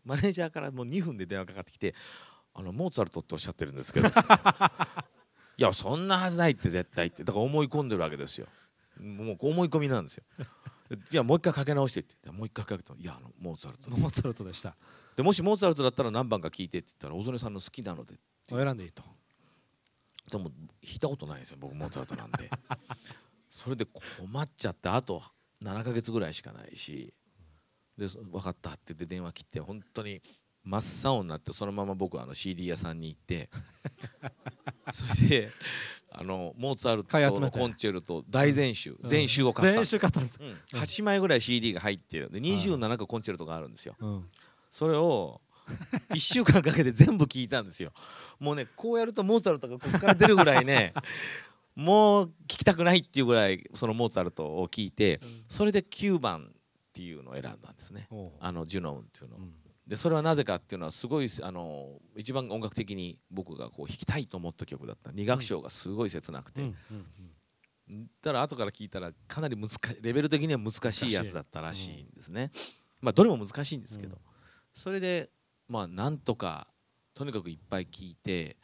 [0.03, 1.93] マネージャーからもう2分で電話かかってきて
[2.53, 4.09] 「あのモーツァルトっておっしゃってるんですけど
[5.61, 7.23] いやそんなはずないって絶対」って。
[7.23, 8.47] だから思い込んでるわけですよ。
[8.99, 10.23] もう思い込みなんですよ。
[11.07, 12.31] じゃあもう一回かけ直してって。
[12.31, 12.95] もう一回かけた。
[12.95, 13.91] いやあのモーツァルト。
[13.91, 14.75] モーツァルトでした。
[15.15, 18.15] でもしモーツァルトだったら何番か聞いてって言ったら小曽根さんの好きなので
[18.49, 19.03] 選んでいいと。
[20.31, 20.53] でも弾
[20.95, 22.49] いたことないですよ僕モーツァルトなんで
[23.51, 25.21] それで困っちゃってあと
[25.61, 27.13] 7ヶ月ぐらいしかないし。
[27.97, 30.23] でそ分かったって言って電話切って本当に
[30.63, 33.49] 真っ青になってそのまま僕はあの CD 屋さんに行って
[34.93, 35.51] それで
[36.11, 39.71] あのモーツァルトのコンチェルト大全集、全集を買った。
[39.71, 40.39] ん全です集買ったんです。
[40.41, 40.79] うん。
[40.79, 42.29] 8枚ぐらい CD が入ってる。
[42.29, 43.95] で27個コンチェルトがあるんですよ。
[43.99, 44.29] うん。
[44.69, 45.39] それを
[46.09, 47.93] 1週間かけて全部聞いたんですよ。
[48.39, 50.93] もうねこうやるとモーツァルトがここから出るぐらいね
[51.75, 58.09] もう聞きたくないっていうぐらいそのモーツァルトを聞いてそれで9番っていうのを選んだんですね。
[58.41, 59.39] あのジュノンっていうのを。
[59.39, 59.53] うん
[59.91, 65.11] でそれはなぜかっていうのはすごいあの一番音楽的に僕がこう弾きたいと思った曲だった。
[65.11, 66.75] 二楽章がすごい切なくて、うん。
[67.89, 69.69] うんただ後から聞いたらかなり難
[70.01, 72.51] レベル的には難しいやつだったらしいんですね、
[73.01, 74.21] まあどれも難しいんですけど、うん。
[74.73, 75.29] それで
[75.67, 76.67] まあなんとか
[77.13, 78.55] とにかくいっぱい聞いて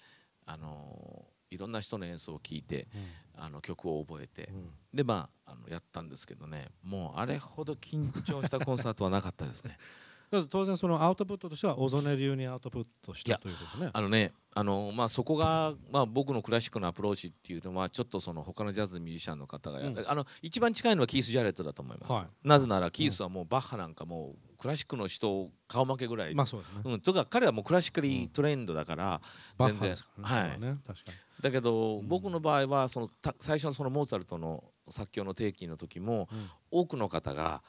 [0.46, 2.88] あのいろんな人の演奏を聞いて
[3.36, 4.50] あの曲を覚えて。
[4.50, 4.70] うん。
[4.94, 6.70] でまああのやったんですけどね。
[6.82, 9.72] もうあれほど緊張したコンサートはなかったですね。
[9.72, 13.90] だから当然そのアウトプットとしては小曽根流にアウトプットしたということね。
[13.94, 20.04] あのねあの、まあ、そこが、まあ、僕のクラシックのアプローチっていうのはちょっとその他のジャズのミュージシャンの方がや、うん。
[20.06, 22.48] あの一番近いのはキース・ジャレットだと思います、はい。
[22.48, 26.82] なぜならキースはもうバッハなんかもうクラシックの人を顔負けぐらい、まあそうですね。
[26.86, 29.22] うん、とか彼はもうクラシックリートレンドだから、
[29.58, 29.96] バッ全然ね。
[30.24, 30.60] はい。
[30.60, 30.78] ね。
[30.88, 31.18] 確かに。
[31.40, 32.08] だけど、うん。
[32.08, 36.50] 僕の場合はそのた最初のそのモーツァルトの作曲の定期の時もうん。
[36.72, 37.62] 多くの方が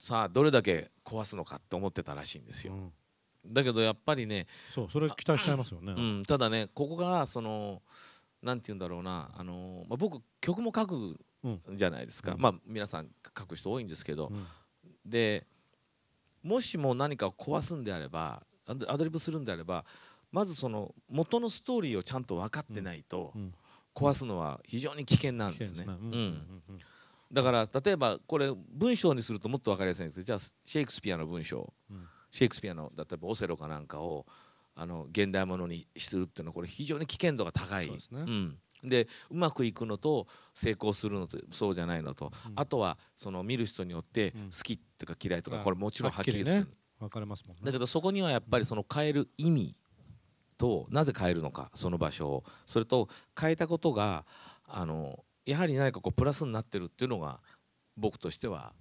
[0.00, 2.92] さあどれだけ壊すのかって思ってたらしいんですよ、うん。
[3.52, 5.92] だけどやっぱりねそうそれ期待しちゃいますよね。
[5.92, 7.82] うん、ただねここがその
[8.42, 11.60] なんて言うんだろうなあの、まあ、僕曲も書くうん。
[11.76, 12.40] じゃないですか、うん。
[12.40, 14.46] まあ皆さん書く人多いんですけど、うん。
[15.04, 15.46] で
[16.42, 19.84] もしも何かを壊すんであればアドリブするんであれば
[20.32, 23.54] まずその元のストーリーをちゃんと分かってないとうん。
[23.94, 25.84] 壊すのは非常に危険なん危ですね。
[25.86, 25.92] うん。
[25.92, 26.02] ううん。
[26.06, 26.62] ん
[27.32, 32.06] だから例えばこれ文章にするともっと分かりやすいんですけどじゃあシェイクスピアの文章うん。
[32.32, 34.26] シェイクスピアの例えばオセロかなんかを
[34.74, 37.86] あの現代ものにするっていうのはこれ非常に危険度が高い。
[37.86, 38.22] そうですね。
[38.22, 42.52] ん、でうまくいくのと成功するのとそうじゃないのと、うん。
[42.56, 44.50] あとはその見る人によってうん。
[44.50, 46.66] 好きとか嫌いとかあこれもちろんはっきりする、ね
[47.00, 47.62] 分かれますもんね。
[47.64, 49.74] だけどそこにはやっぱりその変える意味
[50.58, 52.44] となぜ変えるのかその場所を。
[52.66, 53.08] それと
[53.38, 54.26] 変えたことが
[54.66, 57.40] あのやはり何かこうプラスになってるっていうのが
[57.96, 58.72] 僕としては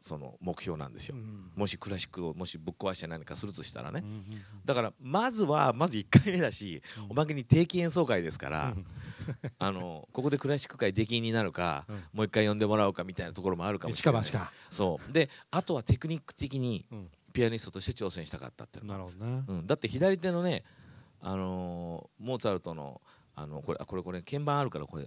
[0.00, 1.16] その目標なんですよ。
[1.16, 4.02] うんもしクラシックをもしぶっ壊して何かするとしたらね。
[4.04, 4.24] うんうん
[4.64, 7.10] だからまずはまず1回目だしうん。
[7.10, 8.86] おまけに定期演奏会ですからうん。
[9.58, 11.96] あのここでクラシック界出禁になるかうん。
[12.12, 14.52] もう一回呼んでもらおうかみたいなところもあるかもしれない一か八か。
[14.70, 15.12] そう。
[15.12, 17.10] であとはテクニック的にうん。
[17.32, 19.44] ピアニストとして挑戦したかったっていうのね。
[19.46, 20.64] うん、だって左手のね、
[21.20, 23.02] あのーモーツァルトの
[23.34, 25.06] あのこれあこれこれ鍵盤あるからこれ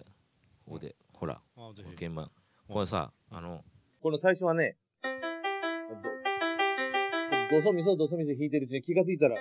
[0.69, 1.95] ここでほらあぜひ。
[1.95, 2.29] 鍵盤。
[2.67, 3.63] これさあの
[4.03, 4.75] この最初はね
[7.49, 9.35] ドドソミソドソミソ弾いてるうちに気がついたら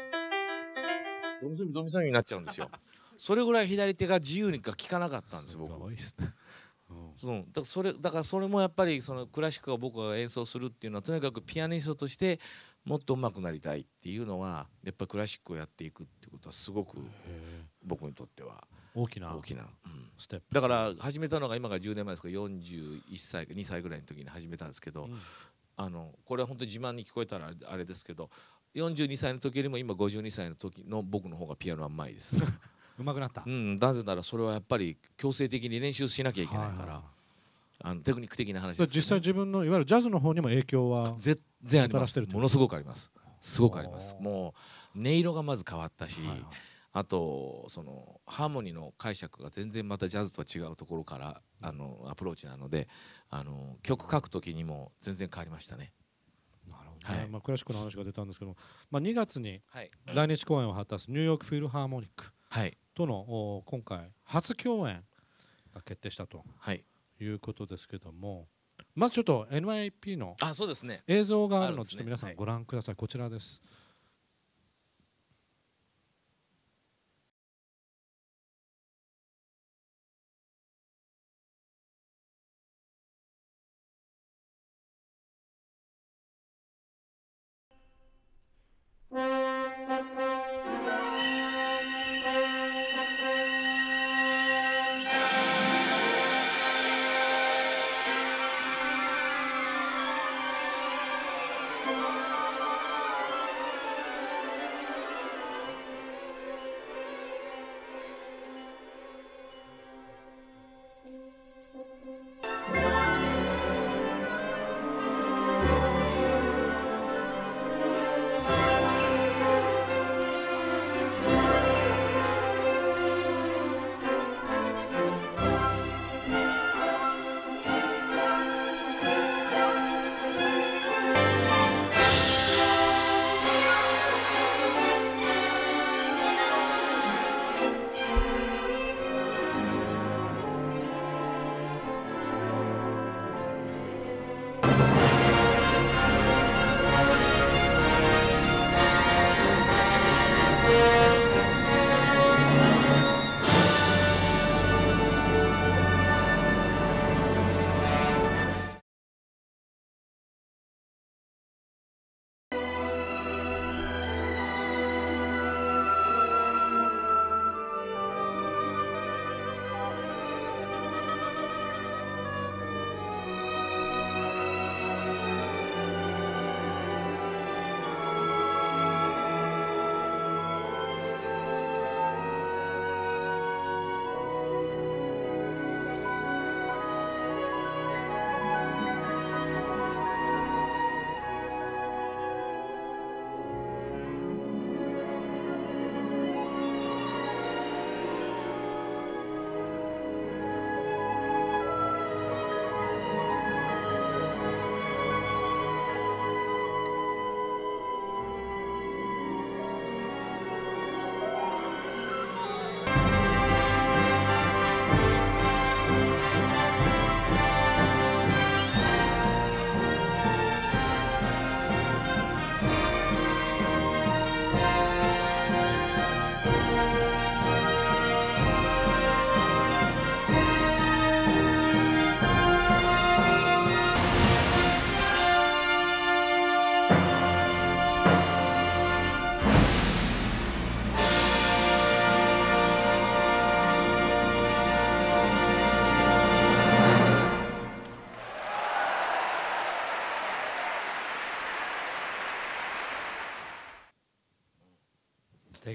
[1.43, 2.71] ドミソミドミソミになっちゃうんですよ
[3.19, 6.29] それぐらい左手が自由にか効かなかったんですす僕ごいっすね
[7.23, 12.41] うんうん、だからそれだからそれもやっぱりそのクラシックを僕が演奏するっていうのはとにかくピアニストとして
[12.87, 17.01] もっと上手くなりたいっていうのはやっぱりクラシックをやっていくってことはすごくへ
[17.85, 20.11] 僕にとってはー大きな大きな、うん。
[20.19, 20.55] ステップ。
[20.55, 22.29] だから始めたのが今が10年前ですか。
[22.29, 25.19] ら41歳か2歳ぐらいの時に始めたんですけど、うん。
[25.77, 28.31] あのこれは本当に自慢に聞こえたらあれですけど
[28.75, 32.37] 42歳の時よりも今52歳の時の僕の方がピアノはうまいです、
[32.99, 33.45] うまくなった。
[33.47, 37.03] うん、なぜならそれはやっぱり強制的に練習しなきゃいけないから、はいはい
[37.81, 38.89] あのテクニック的な話ですね。
[38.93, 42.21] 実際自分のいわゆるジャズの方にも影響は全然あります。
[42.21, 43.11] ものすごくあります。
[43.41, 44.17] すごくあります。
[44.21, 44.53] も
[44.97, 46.45] う音色がまず変わったし、はいはい
[46.93, 52.89] あとそのハーモニーの解釈が全然またジャズとは違うところからあのアプローチなので
[53.31, 55.93] あの曲書く時にも全然変わりましたね。
[56.69, 57.19] なるほどね。
[57.21, 57.29] はい。
[57.29, 58.57] まあクラシックの話が出たんですけど
[58.91, 62.77] まあ2月にはい、来日公演を果たすニューヨークフィルハーモニックはい。
[62.95, 65.05] とのお今回初共演
[65.75, 66.85] が決定したとはい、
[67.21, 68.49] いうことですけども
[68.95, 71.03] まずちょっと NYP のあそうですね。
[71.07, 72.35] 映像があるのでちょっと皆さはい。
[72.35, 72.97] んご覧ください。
[72.97, 73.61] こちらです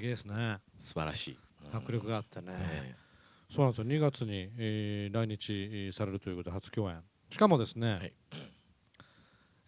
[0.03, 0.59] げえですね。
[0.77, 1.37] 素晴らしい、
[1.73, 2.95] 迫力があってね、え
[3.49, 3.85] そうなんですよ。
[3.87, 7.01] 2月に、えー来日えーされるということで初共演。
[7.29, 8.13] しかもですね、はい。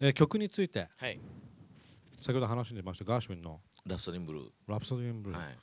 [0.00, 1.20] えー曲についてえはい。
[2.20, 5.58] 先ほど話してましたガーシュウィンのラプソディンブルー、「ラプソディ・イン・ブルー」はい。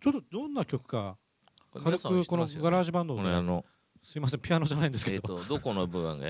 [0.00, 1.16] ちょっとどんな曲か
[1.72, 3.64] 軽くこのガラージバンドの
[4.02, 6.26] すいませんピアノじゃないんですけど、とどこの部分が？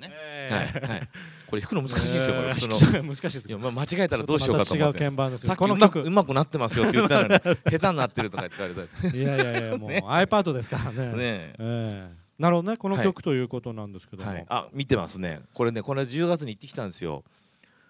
[0.00, 1.00] ですね、えはいーはい。
[1.46, 2.52] これ弾くの難しいですよ、これ。
[2.52, 3.08] 普通のの。
[3.14, 3.48] 難しいです。
[3.48, 4.98] いや、まあ、間違えたらどうしようかと思って。
[4.98, 6.00] 違う鍵盤ですさっきこの曲。
[6.00, 7.40] うまくうまくなってますよって言ったら、ね、
[7.70, 9.16] 下手になってるとか言って言われた。
[9.16, 11.06] いやいやいやもう iPad ですからね。
[11.06, 11.54] ねえ。
[11.58, 12.26] ええ。
[12.38, 12.76] なるほどね。
[12.76, 15.40] このはい曲ということなんですけども、はい、あ見てますね。
[15.54, 17.24] これねこれ10月に行ってきたんですよ。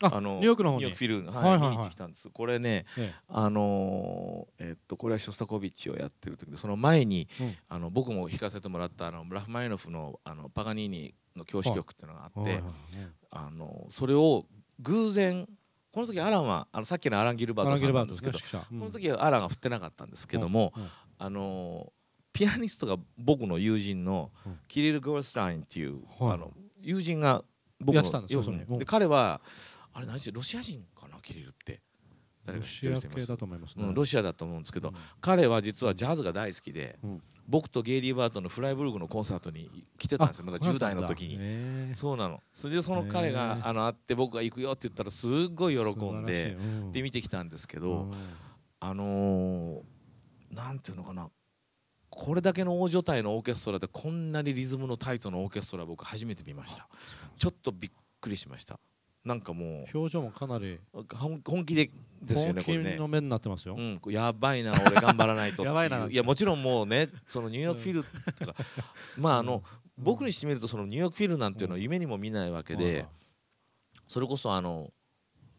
[0.03, 0.93] あニューヨークの方に？
[0.93, 2.29] フィル、はいはいはいってきたんです。
[2.29, 7.57] これねえあのーえっとこれはショスタコービッチをやってる時でその前に、うん。
[7.69, 12.63] あの僕も弾かせてもらったあのラフマニノフのあのパガニーニの教師曲っていうのがあって、
[13.31, 14.47] あのそれを
[14.81, 15.49] 偶然
[15.93, 20.73] この時アランはあのさっきのアラン・ギルバートさんなんですけど、この時はアランが振ってなかったんですけども、
[21.19, 21.93] あの
[22.33, 24.59] ピアニストが僕の友人のうん。
[24.69, 26.35] キリル・ゴールスタインっていう、はい。
[26.35, 27.43] あの友人が
[27.81, 28.79] 僕のやってたんですよよくねそれうん。
[28.79, 29.41] で彼は
[29.95, 31.81] あれ何しロシア人かなキリルって
[32.47, 33.29] 誰ロか知っシア系てる人います。
[33.29, 34.95] だと思いますね、うん、ロシアだと思うんですけど、うん。
[35.21, 37.21] 彼は実はジャズが大好きで、うん。
[37.49, 40.45] 僕とゲイリー・バートンのフライブルグのコンサートに来てたんですよ。
[40.45, 41.39] まだ10代の時に。
[41.39, 42.43] にそうなの。
[42.53, 45.83] それでその彼が、あの会って僕が行くよって言ったらすっごい喜
[46.13, 46.57] んで、
[46.93, 48.11] で見見てきたんですけど、
[48.81, 49.83] あのー
[50.51, 51.31] なんていうのかな。
[52.09, 56.89] これだけの大所帯のオーケストラでこんなにリズムのタイトのオーケストラ僕初めて見ました。
[57.39, 57.91] ちょっとびっ
[58.21, 58.81] くりしました。
[59.25, 60.79] なんかも表情もかなり。
[61.45, 61.91] 本気で
[62.27, 62.97] ですよねこれね。
[62.97, 68.05] の目になってますよ、うん、やばいな俺頑張らないと やばいないやもちろんもうねそのニューヨークフィル
[68.35, 68.55] とか、
[69.17, 69.63] まああの、
[69.97, 73.07] 僕にしてみるとそのニューヨークフィルなんていうのは夢にも見ないわけで、
[74.07, 74.93] それこそあの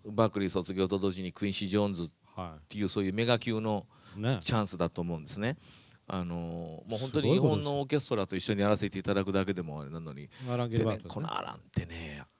[0.05, 3.87] バークリー卒業と同時にクインシー・ジョーンズっはていうそういうメガ級の
[4.41, 5.57] チャンスだと思うんですね。
[6.09, 6.35] あの
[6.87, 10.29] もう本当に日本のオーケストラと一緒にやらせていただくだけでもあれなのに。
[10.85, 10.97] ね。
[10.97, 12.36] ねこのアランってね熱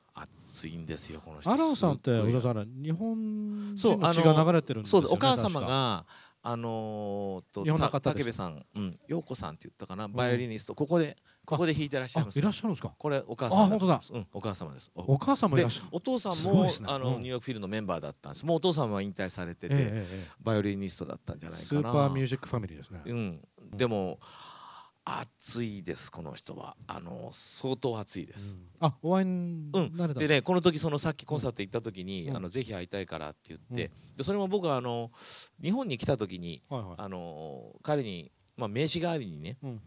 [0.66, 6.06] いんですよこの人アランさんって小田さん日本人の血が流れてるんですよねそうお母様が
[6.44, 12.94] あのーと日本のた方武部さん、うん、陽子さんって言ったかなバイオリニスト、ここでここで弾いてらっしゃいますあいらっしゃるんですか？
[12.98, 14.00] これお母さんあ本当だ。
[14.14, 14.90] うん、お母様です。
[14.96, 15.88] おお母さんもいでらっしゃる。
[15.92, 16.72] お父さんも、ね。
[16.86, 17.22] あの、うん。
[17.22, 18.46] ニューヨークフィルのメンバーだったんです。
[18.46, 21.82] もうお父さんは引退されてて、えええええバイオリニストだったんじゃないえかな。
[21.82, 23.02] スーパーミュージックファミリーですね。
[23.06, 23.42] うん、
[23.74, 24.20] でも
[25.10, 26.76] 熱いですこの人は。
[26.88, 32.38] あの相当熱いです、あお会いにうんなれたでねこの時そのさっきコンサート行った時に、うん。
[32.38, 35.12] あのぜひ会いたいからって言って、でそれも僕はあの
[35.62, 36.94] 日本に来た時にはいはい。
[36.98, 39.82] あの彼に、まあ、名刺代わりにね、うん。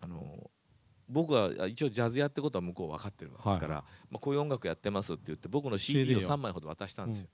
[0.00, 0.50] あの
[1.08, 7.28] 僕は一応ジャズやってことは向こう分かってるんですから、まあ、こういう音楽やってますって言って僕の CD を CD を3枚ほど渡したんですよ、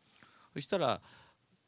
[0.52, 1.00] そしたら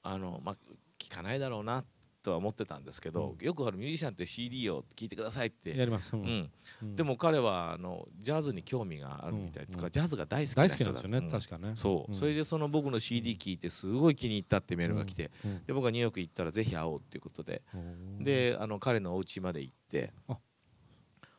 [0.02, 0.56] あの、まあ、
[0.98, 1.84] 聞かないだろうな
[2.24, 5.76] とは思ってたんですけど、よくあるミュージシャンって CD を聴いてくださいって。
[5.76, 6.50] やります、ううん。
[6.96, 9.90] でも彼はあのジャズに興味があるみたいとか、うん。
[9.90, 12.14] ジャズが大好きな大好き人だなんですよね、うん確かねそう、う。
[12.14, 15.64] んそれでその僕の CD 聴いてすごい気に入ったってメールが来て、うん。
[15.66, 20.14] で僕はニューヨーク行ったらぜひ会おうっていうことで、うんであの彼のお家まで行って、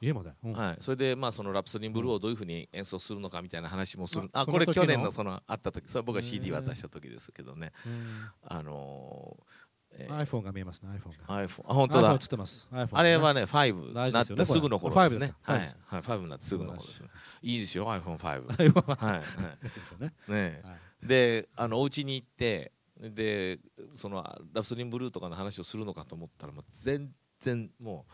[0.01, 0.53] 家まで、うん。
[0.53, 7.71] はい、それでまあそのラプソディンブルーをどういうふうに演奏するのかみたいな話もする、ああこれ去年のその会った時それは僕が CD 渡した時ですけどね。
[7.85, 8.29] うん。
[8.43, 9.64] あのー
[9.97, 10.25] えー。
[10.25, 11.47] iPhone が見えますね iPhone が。
[11.47, 12.67] iPhone あ本当 iPhone だ映ってます。
[12.71, 15.33] iPhone あれはね5大事ですよねなってすぐの頃ですね。
[15.45, 15.75] 5はい。
[15.85, 16.01] はい。
[16.01, 17.09] 5になってすぐの頃ですね。
[17.41, 19.23] いいですよ iPhone5 iPhone は はいはい。
[19.63, 20.13] ですよね。
[20.27, 20.71] ねは
[21.03, 21.07] い。
[21.07, 23.59] であのお家に行ってで
[23.93, 24.23] その
[24.53, 28.05] ラプソディンブルーとかの話をするのかと思ったらもう全然も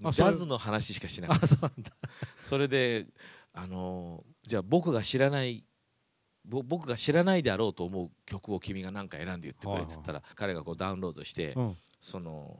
[0.00, 1.66] うジャズの話しかしなかった。
[1.66, 1.70] あ
[2.40, 3.06] それで
[3.52, 5.67] あのじゃあ僕が知らないぼ
[6.48, 12.58] 僕が知らないであろうと思う曲を君が何か選んで言ってくれって言ったら彼がこうダウンロードしてうんその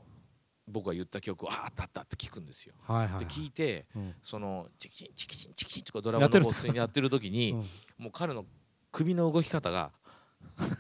[0.70, 2.74] 僕が言った曲をああったあったって聞くんですよ。
[2.86, 7.59] はいはいで聞いてうんそのチキチンチキチンチキチンとかドラムのボスにやってる時にうん
[7.99, 8.45] もう彼の
[8.93, 9.93] 首の動き方が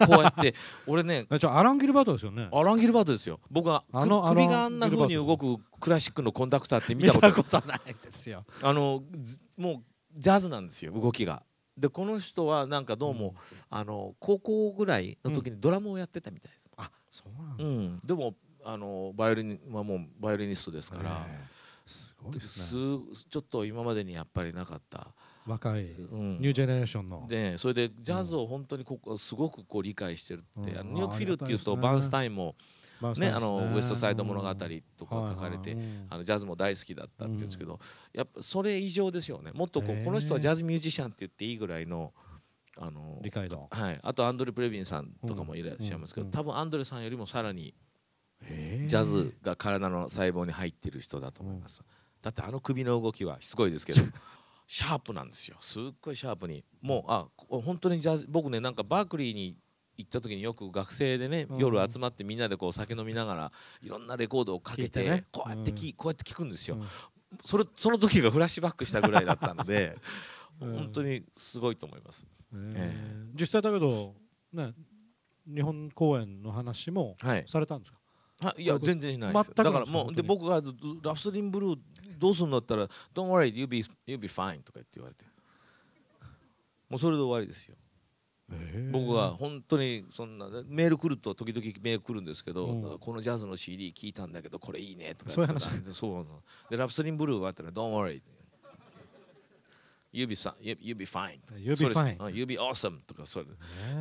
[0.06, 0.54] こうやって
[0.86, 9.82] 俺ねアラン・ギルバートですよねアラン・ギルバートですよ僕は首があんな風に動くクラシックのコンダクターって見見たことないですよあのずもう
[10.16, 11.42] ジャズなんですよ動きが。
[11.78, 13.34] でこの人はなんかどうも、
[13.70, 16.70] あの高校ぐらいの時にドラムをやってたみたいです。
[16.76, 21.58] あそうなんでもあのバイオリンはもうバイオリニストですから、ええ。
[21.86, 22.98] すごいでですね。
[23.14, 25.14] すちょっと今までにやっぱりなかった。
[25.46, 26.38] 若いうん。
[26.40, 27.26] ニュージェネレーションの。
[27.28, 32.56] でそれでジャズを本当にここすごくこう理解してるって、ニューヨークフィルっていうとバーンスタインも
[33.18, 34.54] ねあのウエストサイド物語
[34.96, 35.76] とか書かれて、
[36.10, 37.78] あのジャズも大好きだったって言うんですけど、
[38.12, 39.52] やっぱそれ以上ですよね。
[39.52, 42.12] もっとこうこの人はジャズミュージシャンって言っていいぐらいの
[42.80, 47.74] あの理解度はい、あとアンドレ・プレビンさんとかもいらっしゃいますけど、うん多分アンドレさんよりもさらに
[48.86, 51.82] ジャズが体の細胞に入ってる人だと思います、
[52.22, 54.00] だってあの首の動きはしつこいですけど
[54.68, 55.56] シャープなんですよ。
[55.60, 56.62] すっごいシャープに。
[56.82, 59.56] もうあこ本当にジャズ僕ねなんかバークリーに
[59.98, 61.58] 行った時によく学生でね、うん。
[61.58, 65.24] 夜集まってみんなでこう酒飲みながらいろんなレコードをかけてね。
[65.32, 66.86] こうやってき、こうやって聞くんですよ、うん
[67.44, 69.98] それその時がフラッシュバックしたぐらいだったので、
[70.62, 70.78] うん。
[70.78, 72.72] 本当にすごいと思います、へー。
[72.74, 74.14] え実際だけど
[74.54, 74.72] ね
[75.46, 77.44] 日本公演の話もはい。
[77.46, 77.98] されたんですか？
[78.44, 79.52] あいやこれ全然ないです。
[79.54, 80.62] だからもうで僕が
[81.02, 81.78] 「ラプソディンブルー
[82.18, 85.26] どうするんだったら「Don't worry you'll be, you'll be fine」とか言って言われて。
[86.88, 87.76] もうそれで終わりですよ
[88.90, 92.98] 僕は本当にそんなメール来ると時々メール来るんですけど、うん。
[92.98, 95.68] このジャズの CD 聞いたんだけどこれいいねとかそういう話。
[95.92, 96.26] そう
[96.70, 98.22] でラプソディンブルーはあったら「Don't worry
[100.12, 103.52] you'll be, you'll you'll be fine」You'll be fine「You'll be awesome」とかそれね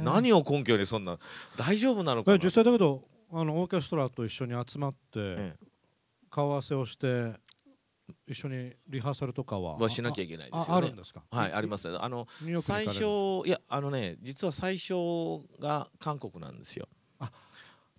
[0.04, 1.20] 何を根拠にそんな
[1.58, 2.36] 大丈夫なのかな？
[2.38, 5.68] え実際だけどあのオーケストラと一緒に集まってええ。
[6.30, 7.34] 顔合わせをして
[8.28, 9.78] 一緒にリハーサルとかは？
[9.78, 10.86] はしなきゃいけないであすよね。
[10.86, 11.24] ああるんですか？
[11.30, 11.98] はい、ありますね。
[12.00, 12.28] あの
[12.62, 13.04] 最初
[13.46, 14.94] いやあのね実は最初
[15.60, 16.88] が韓国なんですよ。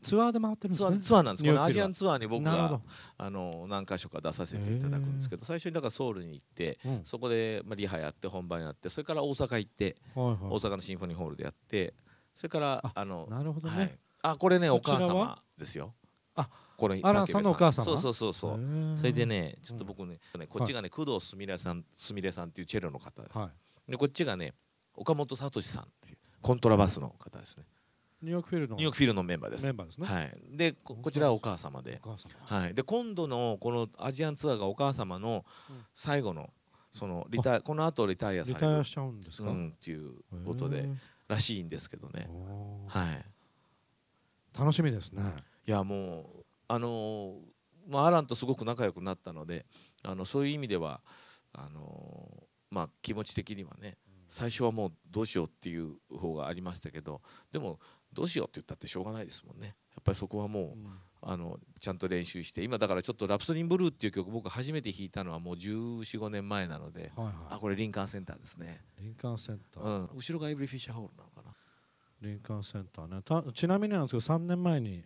[0.00, 0.98] ツアーで回ってるんですね？
[1.00, 1.44] ツアーなんです。
[1.44, 2.80] このアジアンツアーに僕が
[3.16, 7.00] あの何箇所か出させていただくんですけど、最初にだからソウルに行って、うん。
[7.04, 10.36] そこでまあリハやって本番やって、それから大阪行って、はいはい。
[10.42, 11.94] 大阪のシンフォニーホールでやって、
[12.32, 13.98] それからああのなるほどね、はい。
[14.22, 15.94] あこれねお母様ですよ。
[16.36, 16.48] あ
[16.78, 17.84] これアランさんのお母様？
[17.84, 18.52] そうそうそうそう。
[18.54, 23.36] うそれでねちょっと僕ねねこっちがね工藤すみれさんすみれさんっていうチェロの方です。
[23.36, 23.50] は
[23.88, 23.90] い。
[23.90, 24.54] でこっちがね
[24.94, 27.64] 岡本聡さんっていうコントラバスの方ですね。
[28.22, 30.38] ニューヨークフィルのニューヨークフィルのメンバーですメンバーですね、はい。
[30.56, 32.00] でここちらはお母様で。
[32.04, 32.60] お母様。
[32.62, 32.74] はい。
[32.74, 35.44] で今度のこのアジアンツアーがお母様の
[35.94, 36.50] 最後の
[36.90, 40.12] そのリタイこの後リタイアリされるタイアしちゃうんですか、うんっていう
[40.46, 40.88] ことで
[41.28, 42.28] らしいんですけどね。
[42.86, 43.24] はい。
[44.58, 45.22] 楽しみですね。
[45.66, 46.37] いやもう
[46.68, 47.40] あのー
[47.88, 49.64] まあアランとすごく仲良くなったので
[50.02, 51.00] あのそういう意味では
[51.52, 53.96] あのーまあ気持ち的にはね
[54.28, 57.80] 最初はもうどうしようっていう方がありましたけどでも
[58.12, 59.66] どうしようって言ったってしょうがないですもんね。
[59.66, 60.98] やっぱりそこはもううん。
[61.20, 71.56] あのちゃんと練習して今だからちょっと「ラプソディン・ブルー」っていう曲僕初めて弾いたのはもう1415年前なのではいはあこれリンカーンセンターですね、いリンカーンセンター、うん、後ろがエブリ・フィッシャーホールなのかな。
[72.20, 73.22] リンカーンセンターね。
[73.22, 75.04] たちなみになんですけど3年前にえ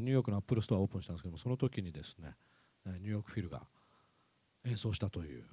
[0.00, 2.34] ニューヨークのアップルストアオープンしたんですけどもその時にですね
[2.86, 3.62] えニューヨークフィルが
[4.66, 5.44] 演奏したという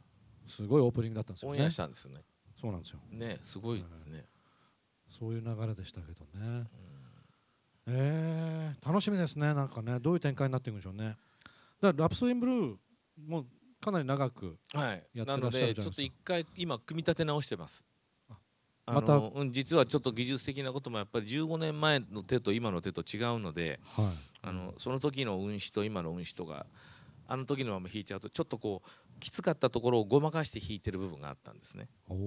[0.47, 1.57] すごいオープニングだったんですよね。
[1.57, 2.21] オンエアしたんですよね。
[2.59, 2.99] そうなんですよ。
[3.11, 4.25] ねすごいですね、
[5.09, 6.63] そういう流れでしたけどね、
[7.87, 9.53] えー、楽しみですね。
[9.53, 11.17] なんかねどういう展開になっていくんでしょうね。
[11.81, 12.75] だからラプソディンブルー
[13.27, 13.45] も
[13.79, 15.03] かなり長くはい。
[15.13, 15.83] やってなのらっしゃるじゃないですか。
[15.83, 17.83] でちょっと一回今組み立て直してます。
[18.85, 26.65] またのうん、実はちょっと技術的なこともやっぱり15年前の手と今の手と違うのではいあのその時の運指と今の運指とか
[27.27, 31.87] あの時のまま弾いちゃうとちょっとこうきつかったところをごまかして弾いてる部分があったんですね。
[32.09, 32.17] おお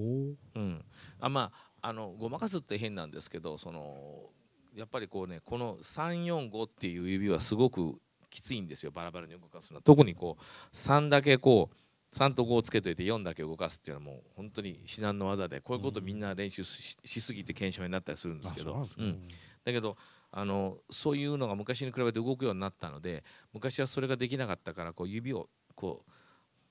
[0.55, 0.85] うん、
[1.19, 1.51] あま
[1.81, 4.29] ああのごまかすって変なんですけどその
[4.73, 7.99] やっぱりこうねこの345っていう指はすごく
[8.29, 9.77] きついんですよバラバラに動かすの。
[9.77, 18.89] は特にこう3だけこう3と5をつけといて4だけ動かすっていうのはもう本当に至難の技でこういうことみんな練習ししすぎて検証になったりするんですけど。
[18.97, 19.27] うん。
[19.65, 19.97] だけど
[20.37, 23.23] あのそういうのが昔に比べて動くようになったので
[23.53, 26.11] 昔はそれができなかったからこう指をこう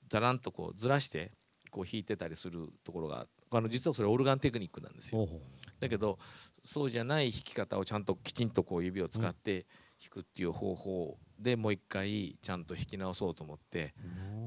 [0.07, 1.31] だらんとこうずらして
[1.71, 5.27] こう弾いてたりするところがあの実はそれオルガンテクニックなんですよ。
[5.79, 6.19] だけど
[6.63, 9.65] そうじゃない弾き方をちゃんときちんとこう指を使って
[9.99, 13.95] 弾くっていう方法でもう一回ちゃんと弾き直そうと思って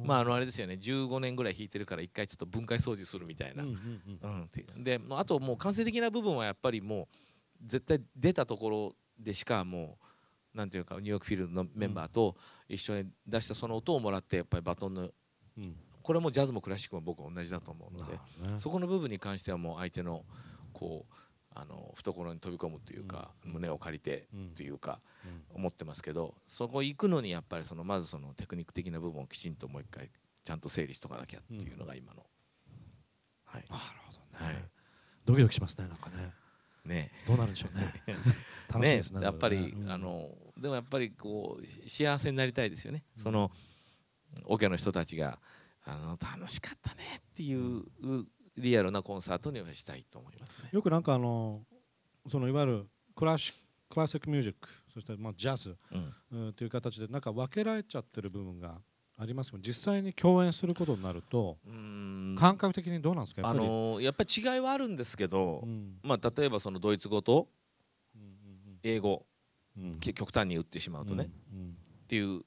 [0.05, 0.75] うまああのあれですよね。
[0.75, 3.65] 15年ぐらい弾いてるから一回ちょっと分解掃除するみたいな。
[4.77, 7.17] であともう完成的な部分はやっぱりもう
[7.67, 9.99] 絶対出たところでしかも
[10.55, 12.37] うなんていうかニューヨークフィルのメンバーと
[12.69, 15.03] 一緒に出したその音をもらってやっぱりバトンの
[15.57, 15.77] うん。
[16.03, 18.19] これもジャズもクラシックも僕は同じだと思うのでね。
[18.57, 20.25] そこの部分に関してはもう相手の
[20.73, 21.15] こう
[21.55, 23.53] あの懐に飛び込むというか、うん。
[23.53, 24.49] 胸を借りてうん。
[24.55, 25.61] というかうん。
[25.61, 30.11] 思ってますけどそこ行くのにやっぱりそのまずそのテクニック的な部分をきちんともう一回
[30.45, 32.25] ちゃんと整理しとかなきゃっていうのが今の、
[33.45, 33.65] はい。
[33.69, 34.65] なるほどね、はい。
[35.27, 36.33] ドキドキしますねなんかね
[36.89, 37.13] ね。
[37.27, 37.95] どうなるんでしょうね。
[38.69, 39.91] 楽しみですねやっぱり、うん。
[39.91, 43.53] あのでもやっぱりこう幸せになりたいですよね、その
[44.45, 45.41] オケの人たちが
[45.85, 47.85] あの楽しかったねっていう
[48.57, 50.71] リアルなコンサートにはしたいと思いますね。
[50.73, 51.63] よくなんかあの
[52.29, 56.47] そのいわゆるクラシッククラシックミュージックそしてまあジャズ、うん。
[56.47, 58.81] うん、という形でなんか分けられちゃってる部分が
[59.21, 62.37] ありますけど実際に共演することになるとうん。
[62.39, 63.43] 感覚的にどうなんですか？
[63.43, 65.99] やっあぱり、のーやっぱり違いはあるんですけど、うん。
[66.05, 67.49] まあ、例えばそのドイツ語と
[68.15, 69.27] うん英語
[69.77, 69.99] うん。
[70.01, 72.43] 極端に打ってしまうとね、うんっていう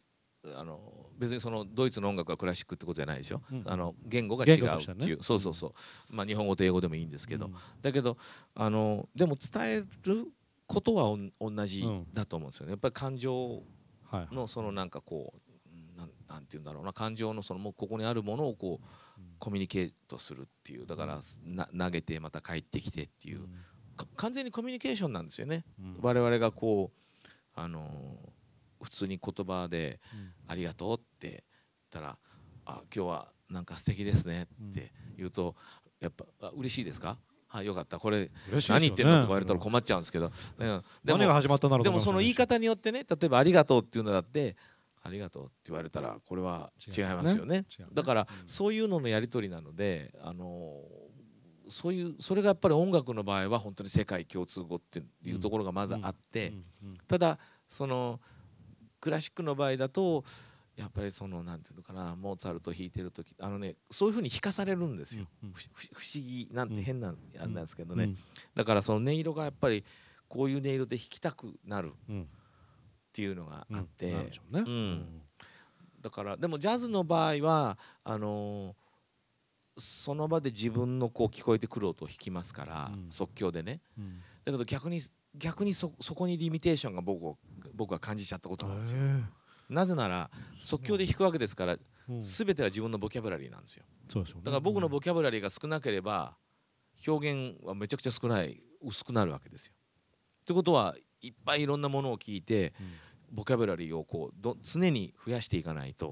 [0.56, 0.80] あの
[1.20, 4.98] 別にそのドイツの音楽がクラシックってことじゃないですよ、うんあの言語が違う言語としてね。
[5.02, 5.54] っていう、そうそう。
[5.54, 5.72] そう、
[6.10, 7.56] まあ、日本語と英語でもいいんですけど、うん。
[7.82, 8.18] だけど
[8.56, 10.26] あのでも伝える
[10.68, 12.08] ことはおん同じうん。
[12.14, 12.72] だと思うんですよね。
[12.72, 13.62] やっぱり感情
[14.10, 15.40] はいのそのなんかこう
[16.32, 23.42] なんなんて言うんだろうな感情のそのもうここにあるものをこうコミュニケートするっていうだからな投げてまた帰ってきてっていう
[23.98, 25.66] か完全にコミュニケーションなんですよね。
[25.80, 25.98] うん。
[26.02, 26.92] 我々がこ
[27.26, 28.30] うあのー
[28.84, 31.44] 普通に言葉でうん「ありがとう」って言っ
[31.92, 32.18] たら
[32.66, 35.56] 「あ今日はなんか素敵ですね」って言うと
[36.00, 38.00] やっぱ「あ嬉しいですか?」はい、よかった。
[38.00, 38.32] これ
[38.70, 40.84] 何言ってんのとか言われたら困っちゃうんですけど、うん。
[41.04, 41.18] でも
[41.84, 44.56] でもその言い方によってね例えば「ありがとう」っていうのだって
[45.02, 47.66] 「ありがとう」って言われたらこれは違いますよね。
[47.94, 48.48] だからうん。
[48.48, 50.82] そういうののやり取りなのであの
[51.70, 56.54] そういうそれがやっぱり音楽の場合は本当に世界共通語っていうところがまずあって、
[57.08, 57.40] ただ
[57.70, 58.20] その
[59.00, 60.26] クラシックの場合だと
[60.76, 65.28] やっぱりそのなんていうのかなモーツァルト弾いてる時あのねそういうふうに弾かされるんですよ、
[65.94, 68.18] 不思議なんうんて変なあんなんですけどね、うん。
[68.54, 69.86] だからその音色がやっぱり
[70.28, 71.90] こういう音色で弾きたくなる。
[71.90, 72.28] っうん
[73.14, 74.32] ていうのがあって、
[76.02, 78.82] だからでもジャズの場合はあのー
[79.78, 83.08] その場で自分のこう聞こえてくる音を弾きますから、うん。
[83.10, 83.82] 即興でね。
[83.98, 84.20] うん。
[84.46, 85.00] だけど逆に
[85.36, 87.38] 逆にそそこにリミテーションが僕を
[87.74, 89.02] 僕は感じちゃったことなんですよ。
[89.02, 89.24] へ
[89.70, 92.22] なぜなら即興で弾くわけですからえうん。
[92.22, 93.86] 全ては自分のボキャブラリーなんですよ。
[94.10, 94.44] そうですよね。
[94.44, 96.36] だから僕のボキャブラリーが少なければ
[97.08, 99.74] 表現はめちゃくちゃ少ない薄くなるわけですよ。
[100.42, 102.88] ってことはいっぱいいろんなものを聞いてうん。
[103.34, 106.12] ボキャブラリーをこうど常に増やしていかないと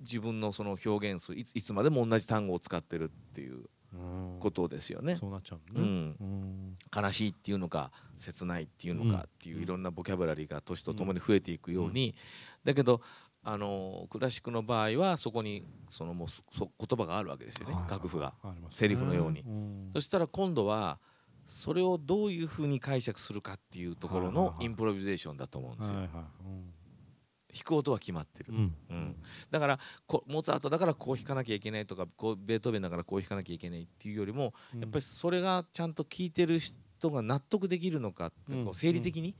[0.00, 4.36] 自分のその表現数いついつまでも同じ単語を使ってるっていううん。
[4.40, 5.16] ことですよね。
[5.16, 5.80] そうなっちゃううね。
[5.86, 6.78] ん、うん。
[6.96, 9.12] 悲しいっていうのか切ないっていうのうん。
[9.12, 12.14] かっていういろんなボキャブラリーが年とともに増えていくように、
[12.64, 13.00] だけど
[13.42, 18.32] あのクラシックの場合はそこにそのもうそそ言葉があるわけですよね、はい楽譜が。
[18.72, 19.40] セリフのように。
[19.40, 19.90] ん。
[19.92, 20.98] そしたら今度は
[21.50, 25.96] それをどういうふうに解釈するかっていうところのインプロビゼーションだと思うんですよ。
[25.98, 28.52] 弾く音は決まってる。
[28.52, 28.56] う。
[28.56, 28.76] ん。
[28.88, 29.16] うん。
[29.50, 34.80] だからこモーツァルトだからこう弾かなきゃいけないとかこうベートーベンだからこう弾かなきゃいけないっていうよりもうん。
[34.80, 38.64] やっぱりそれがちゃんと聞いてる人が納得できるのかってうん。
[38.64, 39.34] こう生理的に？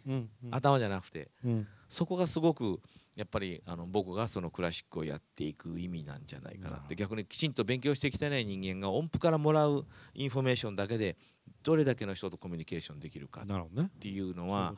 [0.50, 1.30] 頭じゃなくて。
[1.44, 1.68] うん。
[1.88, 2.80] そこがすごく
[3.14, 9.84] やっぱりあの僕がそのクラシックをやっていく意味なんじゃないかなって逆にきちんと勉強してきてない人間が音符からもらう
[10.14, 11.16] インフォメーションだけで
[11.62, 14.74] どれだけの人とコミュニケーションできるかっていうのは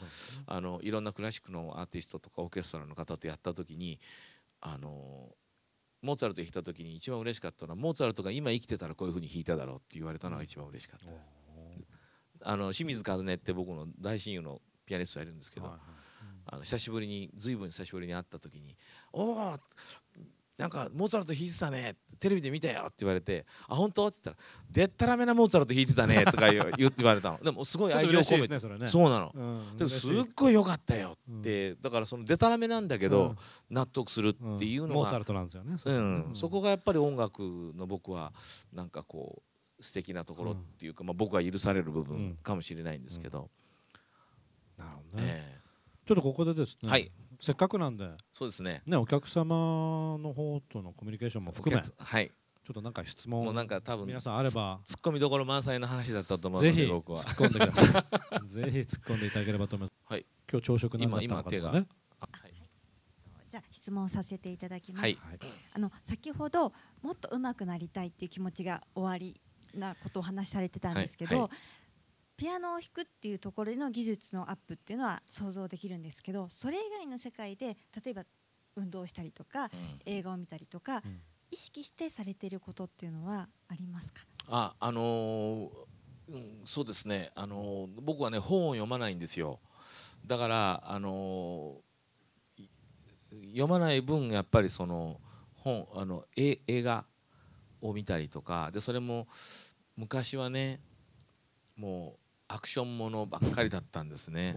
[0.47, 4.01] あのいろんなクラシックのアーティストとかオーケストラの方とやった時に
[4.61, 5.29] あの
[6.03, 11.19] モーツァルト弾いた時に一番嬉しかったのはモーツァルトが今生きてたらこういうふうに弾いただろうって言われたのが一番嬉しかったです。
[12.45, 15.81] あの清水和音って僕の大親友のピアニストがいるんですけど、はいはい。
[16.47, 18.77] あの久しぶりに随分久しぶりに会った時に
[19.13, 19.59] 「おお
[20.59, 27.39] なんかモーツァルト弾いてたねテレビで見たよ」って言われて「あ本当?」って言ったら「でったらめなモーツァルト弾いてたね」 とか言われたの。
[27.43, 28.87] でもすごい愛情を込めて、それね。
[28.89, 33.37] そうなの、うんでもすっごい良かったよって、だからそのでたらめなんだけど、
[33.71, 36.31] 納得するっていうのが、モーツァルトなんですよねうん。
[36.35, 38.33] そこがやっぱり音楽の僕は
[38.73, 39.43] なんかこ
[39.79, 42.07] う素敵なところっていうか、まあ、僕が許される部うん。
[42.07, 43.51] 分かもしれないんですけど、
[44.77, 45.25] なるほどね。
[45.27, 45.61] え
[46.05, 47.11] ちょっとここでですねえはい
[47.43, 48.09] せっかくなんで。
[48.31, 48.83] そうですね。
[48.87, 51.83] ねお客様の方とのコミュニケーションも含め。
[51.99, 52.31] はい。
[52.65, 54.79] ちょっとなんか質もう問なんか多分皆さんあれば。
[54.85, 58.05] ツッコミどころ満載の話だったと思うのぜひ突っで僕は込んでくださ
[58.45, 58.49] い。
[58.49, 60.13] ぜひ突っ込んでいただければと思います。
[60.13, 60.27] はい。
[60.53, 61.87] 今日朝食何だった今今手が、のかとかね。
[62.21, 62.53] あはい。
[63.51, 65.19] じゃあ質問させていただきます、はい。
[65.21, 65.39] はい
[65.73, 66.73] あの先ほど
[67.03, 69.41] もっと上手くなりたいっていう気持ちがおあり
[69.75, 71.49] なことをお話しされてたんですけど、はい。
[71.49, 71.51] は
[72.43, 78.25] ピアノを弾くっていうところでの技術のアップっていうのは想像できるんですけどそれ以外の世界で例えば
[78.75, 79.71] 運動したりとかうん。
[80.07, 81.21] 映画を見たりとか、うん。
[81.53, 84.23] 意識してされていることっていうのはありますか？
[84.49, 85.69] ああのー
[86.31, 87.31] うんそうですね。
[87.37, 89.61] あのー僕はね本を読まないんですよ。
[90.27, 92.71] だからあのーい
[93.53, 95.21] 読まない分やっぱりその
[95.55, 97.05] 本あのえ映画
[97.83, 99.29] を見たりとかでそれも
[99.97, 100.81] 昔はね
[101.77, 102.22] もう
[102.53, 104.55] アクションものばっかりだったんですね。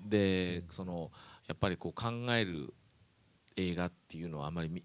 [0.00, 1.10] でその
[1.46, 2.74] やっぱりこう考える
[3.56, 4.82] 映画っていうのはあまりみ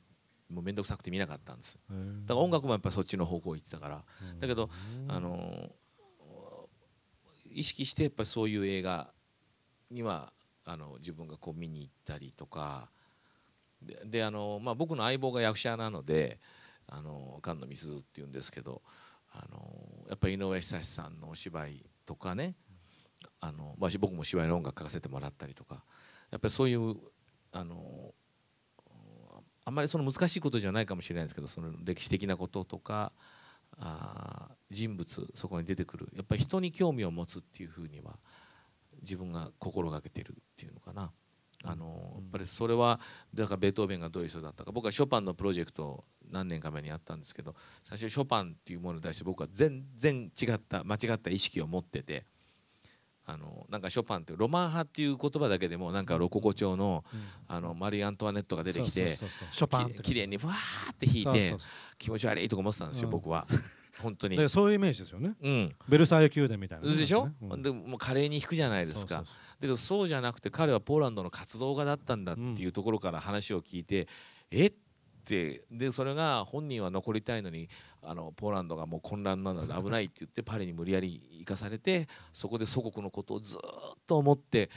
[0.50, 1.80] もう面倒くさくて見なかったんです。
[1.90, 4.04] だから音楽もやっぱりそっちの方向行ってたから。
[4.34, 4.40] うん。
[4.40, 4.70] だけど
[5.08, 5.72] あの
[7.50, 9.12] 意識してやっぱりそういう映画
[9.90, 10.32] には
[10.66, 12.90] あの自分がこう見に行ったりとか。
[13.82, 16.40] でであの、まあ、僕の相棒が役者なので
[16.88, 18.82] あの菅野美鈴っていうんですけど
[19.32, 22.56] あのやっぱり井上久志さんのお芝居とかね
[23.40, 25.84] あの、まあ、僕も芝居の音楽書かせてもらったりとか
[26.32, 26.96] やっぱりそういう
[27.52, 28.14] あの
[29.66, 33.12] あんまりその難しいことじゃないかもしれないですけどその歴史的なこととか
[33.78, 38.20] あ人物そこに出てくるやっぱり人に興味を持つっていうふうには
[39.02, 41.12] 自分が心がけてるっていうのかな。
[41.68, 43.00] あのやっぱりそれは
[43.34, 46.04] だからベートーベンがどういう人だったか僕はショパンのプロジェクト
[46.36, 52.26] 何年か前にやったんですけど最初ショパンっていうものに対して僕は全然違った間違った意識を持ってて
[53.28, 57.04] あのなんかショパンってロマン派っていう言葉だけでもなんかロココ調の,、
[57.48, 61.56] あのマリー・アントワネットが出てきてショパンきれいにわーって弾いて
[61.98, 63.48] 気持ち悪いとか思ってたんですよ、僕は。
[64.02, 64.50] 本当に。
[64.50, 69.24] そういうイメージですよね、うん、ベルサイユ宮殿みたいな、ね、でしょ、うん、でもう華麗に弾くじゃないですか。
[69.24, 69.26] だ
[69.62, 74.08] けどそうじゃなくて彼はポーランドの活動家だったんだっていうところから話を聞いて、
[74.52, 74.66] うん、え？
[74.68, 74.74] っ
[75.26, 77.68] てでそれが本人は残りたいのに
[78.02, 83.60] あのポーランドがもう混乱なので危ないって言ってパリに無理やり行かされてそこで祖国のことをずっ
[84.08, 84.70] と思って、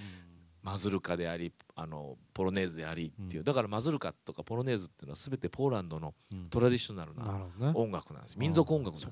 [0.62, 6.14] マズルカでありあのポロネーズでありっていう、だからマズルカとかポロネーズっていうのは全てポーランドの
[6.50, 9.06] トラディショナルな音楽なんです、民族音楽なんです。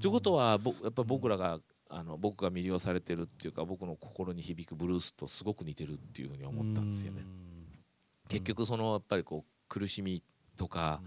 [0.00, 7.24] ということはやっぱ僕らがあの僕が魅了されてるっていうか僕の心に響くブルースとすごく似てるっていうふうに思ったんですよね。
[8.28, 10.22] 結局そのやっぱりこう苦しみ
[10.60, 11.00] とか、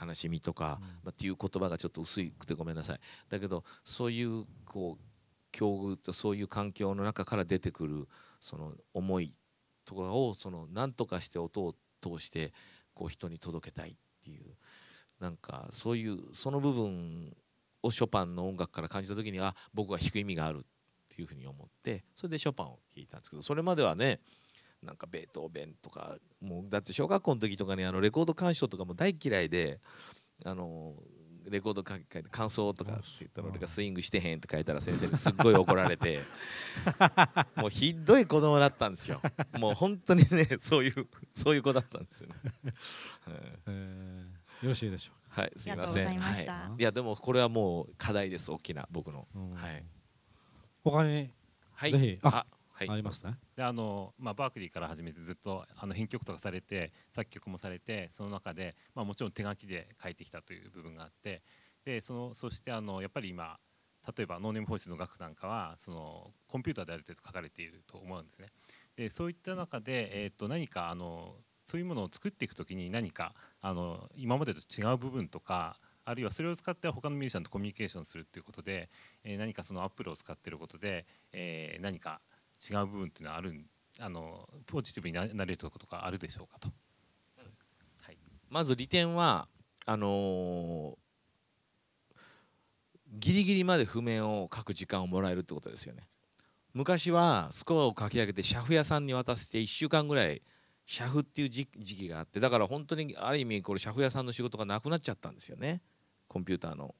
[0.00, 3.00] 悲しみとか、まあ、っていう言葉がちょっと薄くてごめんなさい。
[3.28, 5.04] だけどそういうこう
[5.50, 8.08] 境遇とそういう環境の中から出てくる
[8.40, 9.34] その思い
[9.84, 12.52] とかをその何とかして音を通して
[12.94, 14.44] こう人に届けたいっていう。
[15.20, 17.36] なんかそういうその部分
[17.82, 20.62] をショパンの音楽から感じた時にあ僕は弾く意味があるっ
[21.08, 24.18] ていうふうに思ってそれでショパンを弾いたんですけどそれまではね
[24.82, 29.78] なんかベートーベンとかもうだって小学校の時とかにあのレコード鑑賞とかも大嫌いで
[30.44, 30.94] あの
[31.48, 36.20] レコード書いて感想とかって言ったら俺がスイングしてへんって書いたら先生にすっごい怒られて
[37.56, 39.20] もうひどい子供だったんですよ。
[39.58, 42.34] もう本当にね そういうそういう子だったんですよね、
[43.66, 46.20] えー、よろしいでしょうはいすみません。
[46.20, 49.84] はい、いやでもこれはもう課題です大きな僕の、はい。
[50.84, 51.30] 他に、
[51.74, 61.42] はい、ぜひあはい、ありますねであの、まあ、バークリーから始めてずっとあの編曲とかされて作曲もされてその中で、まあ、もちろん手書きで書いてきたという部分があって
[61.84, 63.58] でそのそしてあのやっぱり今
[64.16, 68.48] 例えばノーネームボイスの楽なんかはそのコンピューターである程度書かれていると思うんですね。
[68.96, 78.90] でそういった中で、えー、と何かあのそういうものを作っていく時に何かあの今までと違う部分とかあるいはそれを使って他のミュージシャンとコミュニケーションするっていうことで、
[79.24, 82.20] えー、何かそのアップルを使っていることで、えー、何か
[82.70, 83.64] 違う部分っていうのはある
[84.00, 86.68] あのポジティブになれることがあるでしょうかと、
[88.02, 88.16] はい、
[88.48, 89.48] まず利点は
[89.84, 90.94] あのー、
[93.18, 96.08] ギリギリまで譜面を書く時間をもらえるってことですよね。
[96.72, 100.40] 昔はスコアを書き上げてシャフ屋さんに渡せて1週間ぐらい
[100.86, 105.82] シャフっていう時期があってだから本当にある意味これシャフ屋さんの仕事がなくなっちゃったんですよね。
[106.28, 106.94] コンピューターの。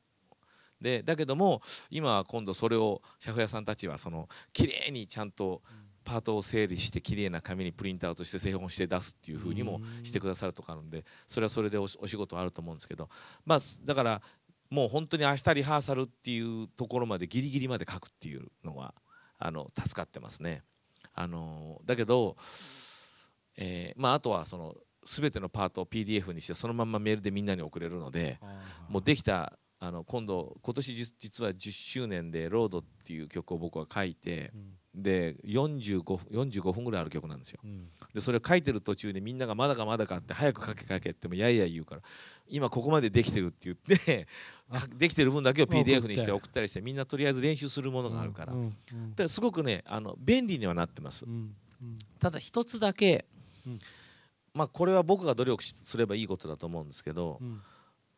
[0.83, 5.63] でだけども今は今度それをシャフ屋さんたちはその綺麗にちゃんと
[6.05, 13.09] パートを整理して綺麗な紙にプリントアウトして製本して出すっていう風にもしてくださるとかあるんでそれはそれでお仕事あると思うんですけど
[13.47, 14.23] まあだから
[14.69, 18.95] もう本当に明日リハーサルっていうところまでギリギリまで書くっていうのは
[19.39, 20.63] あの助かってますね。
[21.15, 22.37] あのだけど、
[23.57, 24.75] えーまあ、あとはその
[25.05, 28.39] 全てのパートを PDF にしてそのままメールでみんなに送れるので
[28.89, 29.53] もうできた
[29.85, 34.53] あの今度今年実は10周年で「ロード」っていう曲を僕は書いて、
[34.95, 42.03] うん、で 45, 45分ぐらいある曲なんですよ、うん、でそれを書いてる途中でみんながまだかまだかって早く書け書けってもやいや言うから
[42.47, 44.29] 今ここまでできてるって言って
[44.97, 46.81] できてる分だけを PDF にして送ったりして。
[46.81, 48.73] みんなとりあえず練習するものがあるから、うん
[49.19, 51.27] うん、すごくねあの便利にはなってます、
[52.21, 53.27] ただ一つだけ、
[54.55, 57.41] まあこれは僕が努力すればいいことだと思うんですけど、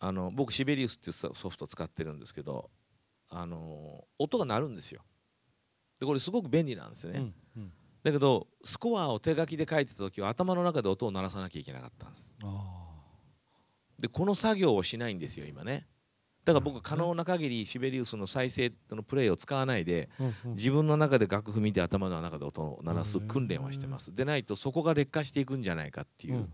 [0.06, 2.70] あの僕シベリウスっていうソフト使ってるんですけど
[3.30, 5.00] あの音が鳴るんですよ。
[5.98, 12.30] でこれすごく便利なんですね、うんうん、だけどスコアを手書きで書いてた時は頭の中で音を鳴らさなきゃいけなかったんです。
[13.98, 15.86] でこの作業をしないんですよ今ね。
[16.44, 20.10] だから僕可能な限りシベリウスの再生のプレイを使わないで
[20.48, 24.14] 自分の中で楽譜見て頭の中で音を鳴らす訓練はしてます。
[24.14, 26.50] でないとそこが劣化していくんじゃないかっていう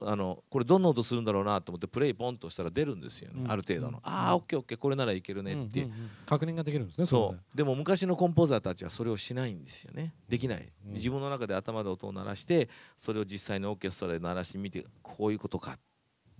[0.00, 3.50] あのこれどんな音するんだろうなと思ってプレイポンとしたら出るんですよね、うん。
[3.50, 4.04] ある程度の、うん。
[4.04, 5.88] ああオッケーオッケーこれならいけるねって、う。
[5.88, 6.10] んうんうん。
[6.26, 7.56] 確認ができるんですねそう。
[7.56, 10.14] でも昔のコンポーザーたちはそれをしないんですよね。
[10.28, 10.94] できない、うん。
[10.94, 15.78] 自分の中で頭で音を鳴らしてそれを実際にオーケストラで鳴らしてみてこういうことかっ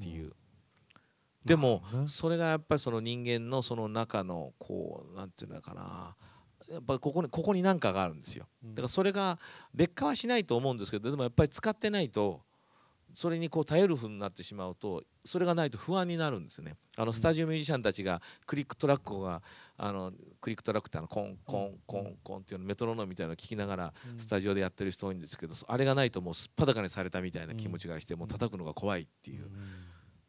[0.00, 0.32] ていう、
[1.44, 6.14] でも、それがやっぱりその人間のその中のこうなんていうのかな。
[6.70, 8.46] やっぱりここにここに何かがあるんですよ。
[8.62, 8.74] うん。
[8.74, 9.38] だからそれが
[9.74, 12.42] 劣化はしないと思うんですけどでもやっぱり使ってないと
[13.18, 16.76] それにこう頼るふうになってしまうとそれがないと不安になるんですね。
[16.96, 19.42] あのスタジオミュージシャンたちがクリックトラックが
[19.76, 24.20] あのクリックトラックってあのコンコンコンコンっていうのメトロノームみたいなのを聞きながらうん。
[24.20, 29.50] スタジオでやってる人多いんですけどあれがないともうすっぱだかにされたみたいな気持ちがしてもう叩くのが怖いっていう。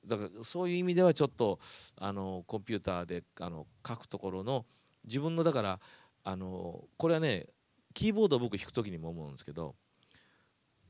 [0.08, 1.60] だからそういう意味ではちょっと
[1.96, 4.66] あのコンピューターであの書くところの
[5.06, 5.80] 自分のだから
[6.24, 7.46] あのこれはね
[7.94, 9.76] キーボードを僕弾く時にも思うんですけど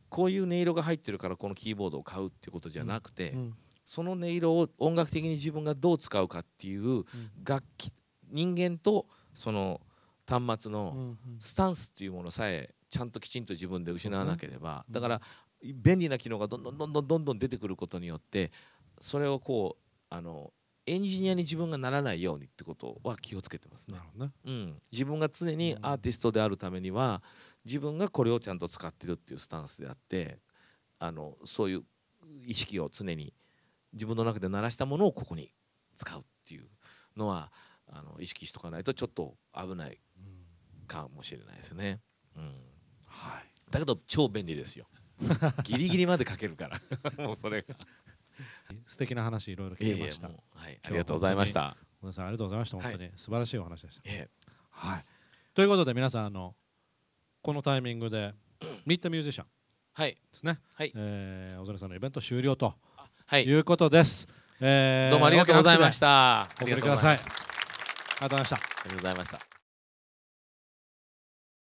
[0.10, 3.54] こういう音色が入ってるからこのキーボードを買うっていうことじゃなくて、うん
[3.86, 7.06] その音色を音楽的に自分がどう使うかっていう
[7.44, 7.92] 楽器
[8.30, 9.82] 人間とその
[10.28, 14.94] 端末のうんスタンスっていうものさえちゃんときちんと自分で失わなければ、うん。
[14.94, 15.22] だから
[15.64, 18.52] 便利な機能がどんどんどんどんどんどん出てくることによって
[19.02, 20.54] それをこうあの
[20.86, 24.04] エンジニアに自分がならないようにってことは気をつけてますねな。
[24.04, 27.22] るほどねうん、自分が常にアーティストであるためには
[27.66, 30.40] 自分がこれをちゃんと使ってるっていうスタンスであって
[31.00, 31.84] あのそういう
[32.46, 33.34] 意識を常に
[33.94, 35.52] 自分の中で鳴らしたものをここに
[35.96, 36.68] 使うっていう
[37.18, 37.52] のは
[37.88, 40.00] あの意識しとかないとちょっと危ない
[40.88, 42.02] かもしれないですね。
[42.36, 42.44] うん。
[43.06, 43.72] はい。
[43.72, 44.88] だけど超便利ですよ。
[45.64, 46.80] ギリギリまで書けるから。
[47.26, 47.76] もうそれが。
[48.86, 51.76] 素敵な話いろいろ聞いえいえきましたもうはい、ありがとうございました。
[52.02, 52.78] 小田さんありがとうございました。
[52.78, 54.02] 本当に素晴らしいお話でした。
[54.06, 55.06] ええはい。
[55.54, 56.56] ということで皆さんあの
[57.42, 58.34] このタイミングで
[58.86, 59.48] 「ミッドミュージシャン」
[59.94, 60.12] はい。
[60.14, 60.60] ですね。
[60.76, 60.92] はい。
[60.96, 62.76] えー小曽根さんのイベント終了と。
[63.26, 63.44] はい。
[63.46, 64.28] いうことです。
[64.62, 66.48] えーどうもありがとうございました。
[66.62, 67.16] お送りください。
[67.16, 67.36] ありがと
[68.26, 68.56] うございました。
[68.56, 69.49] ありがとうございました。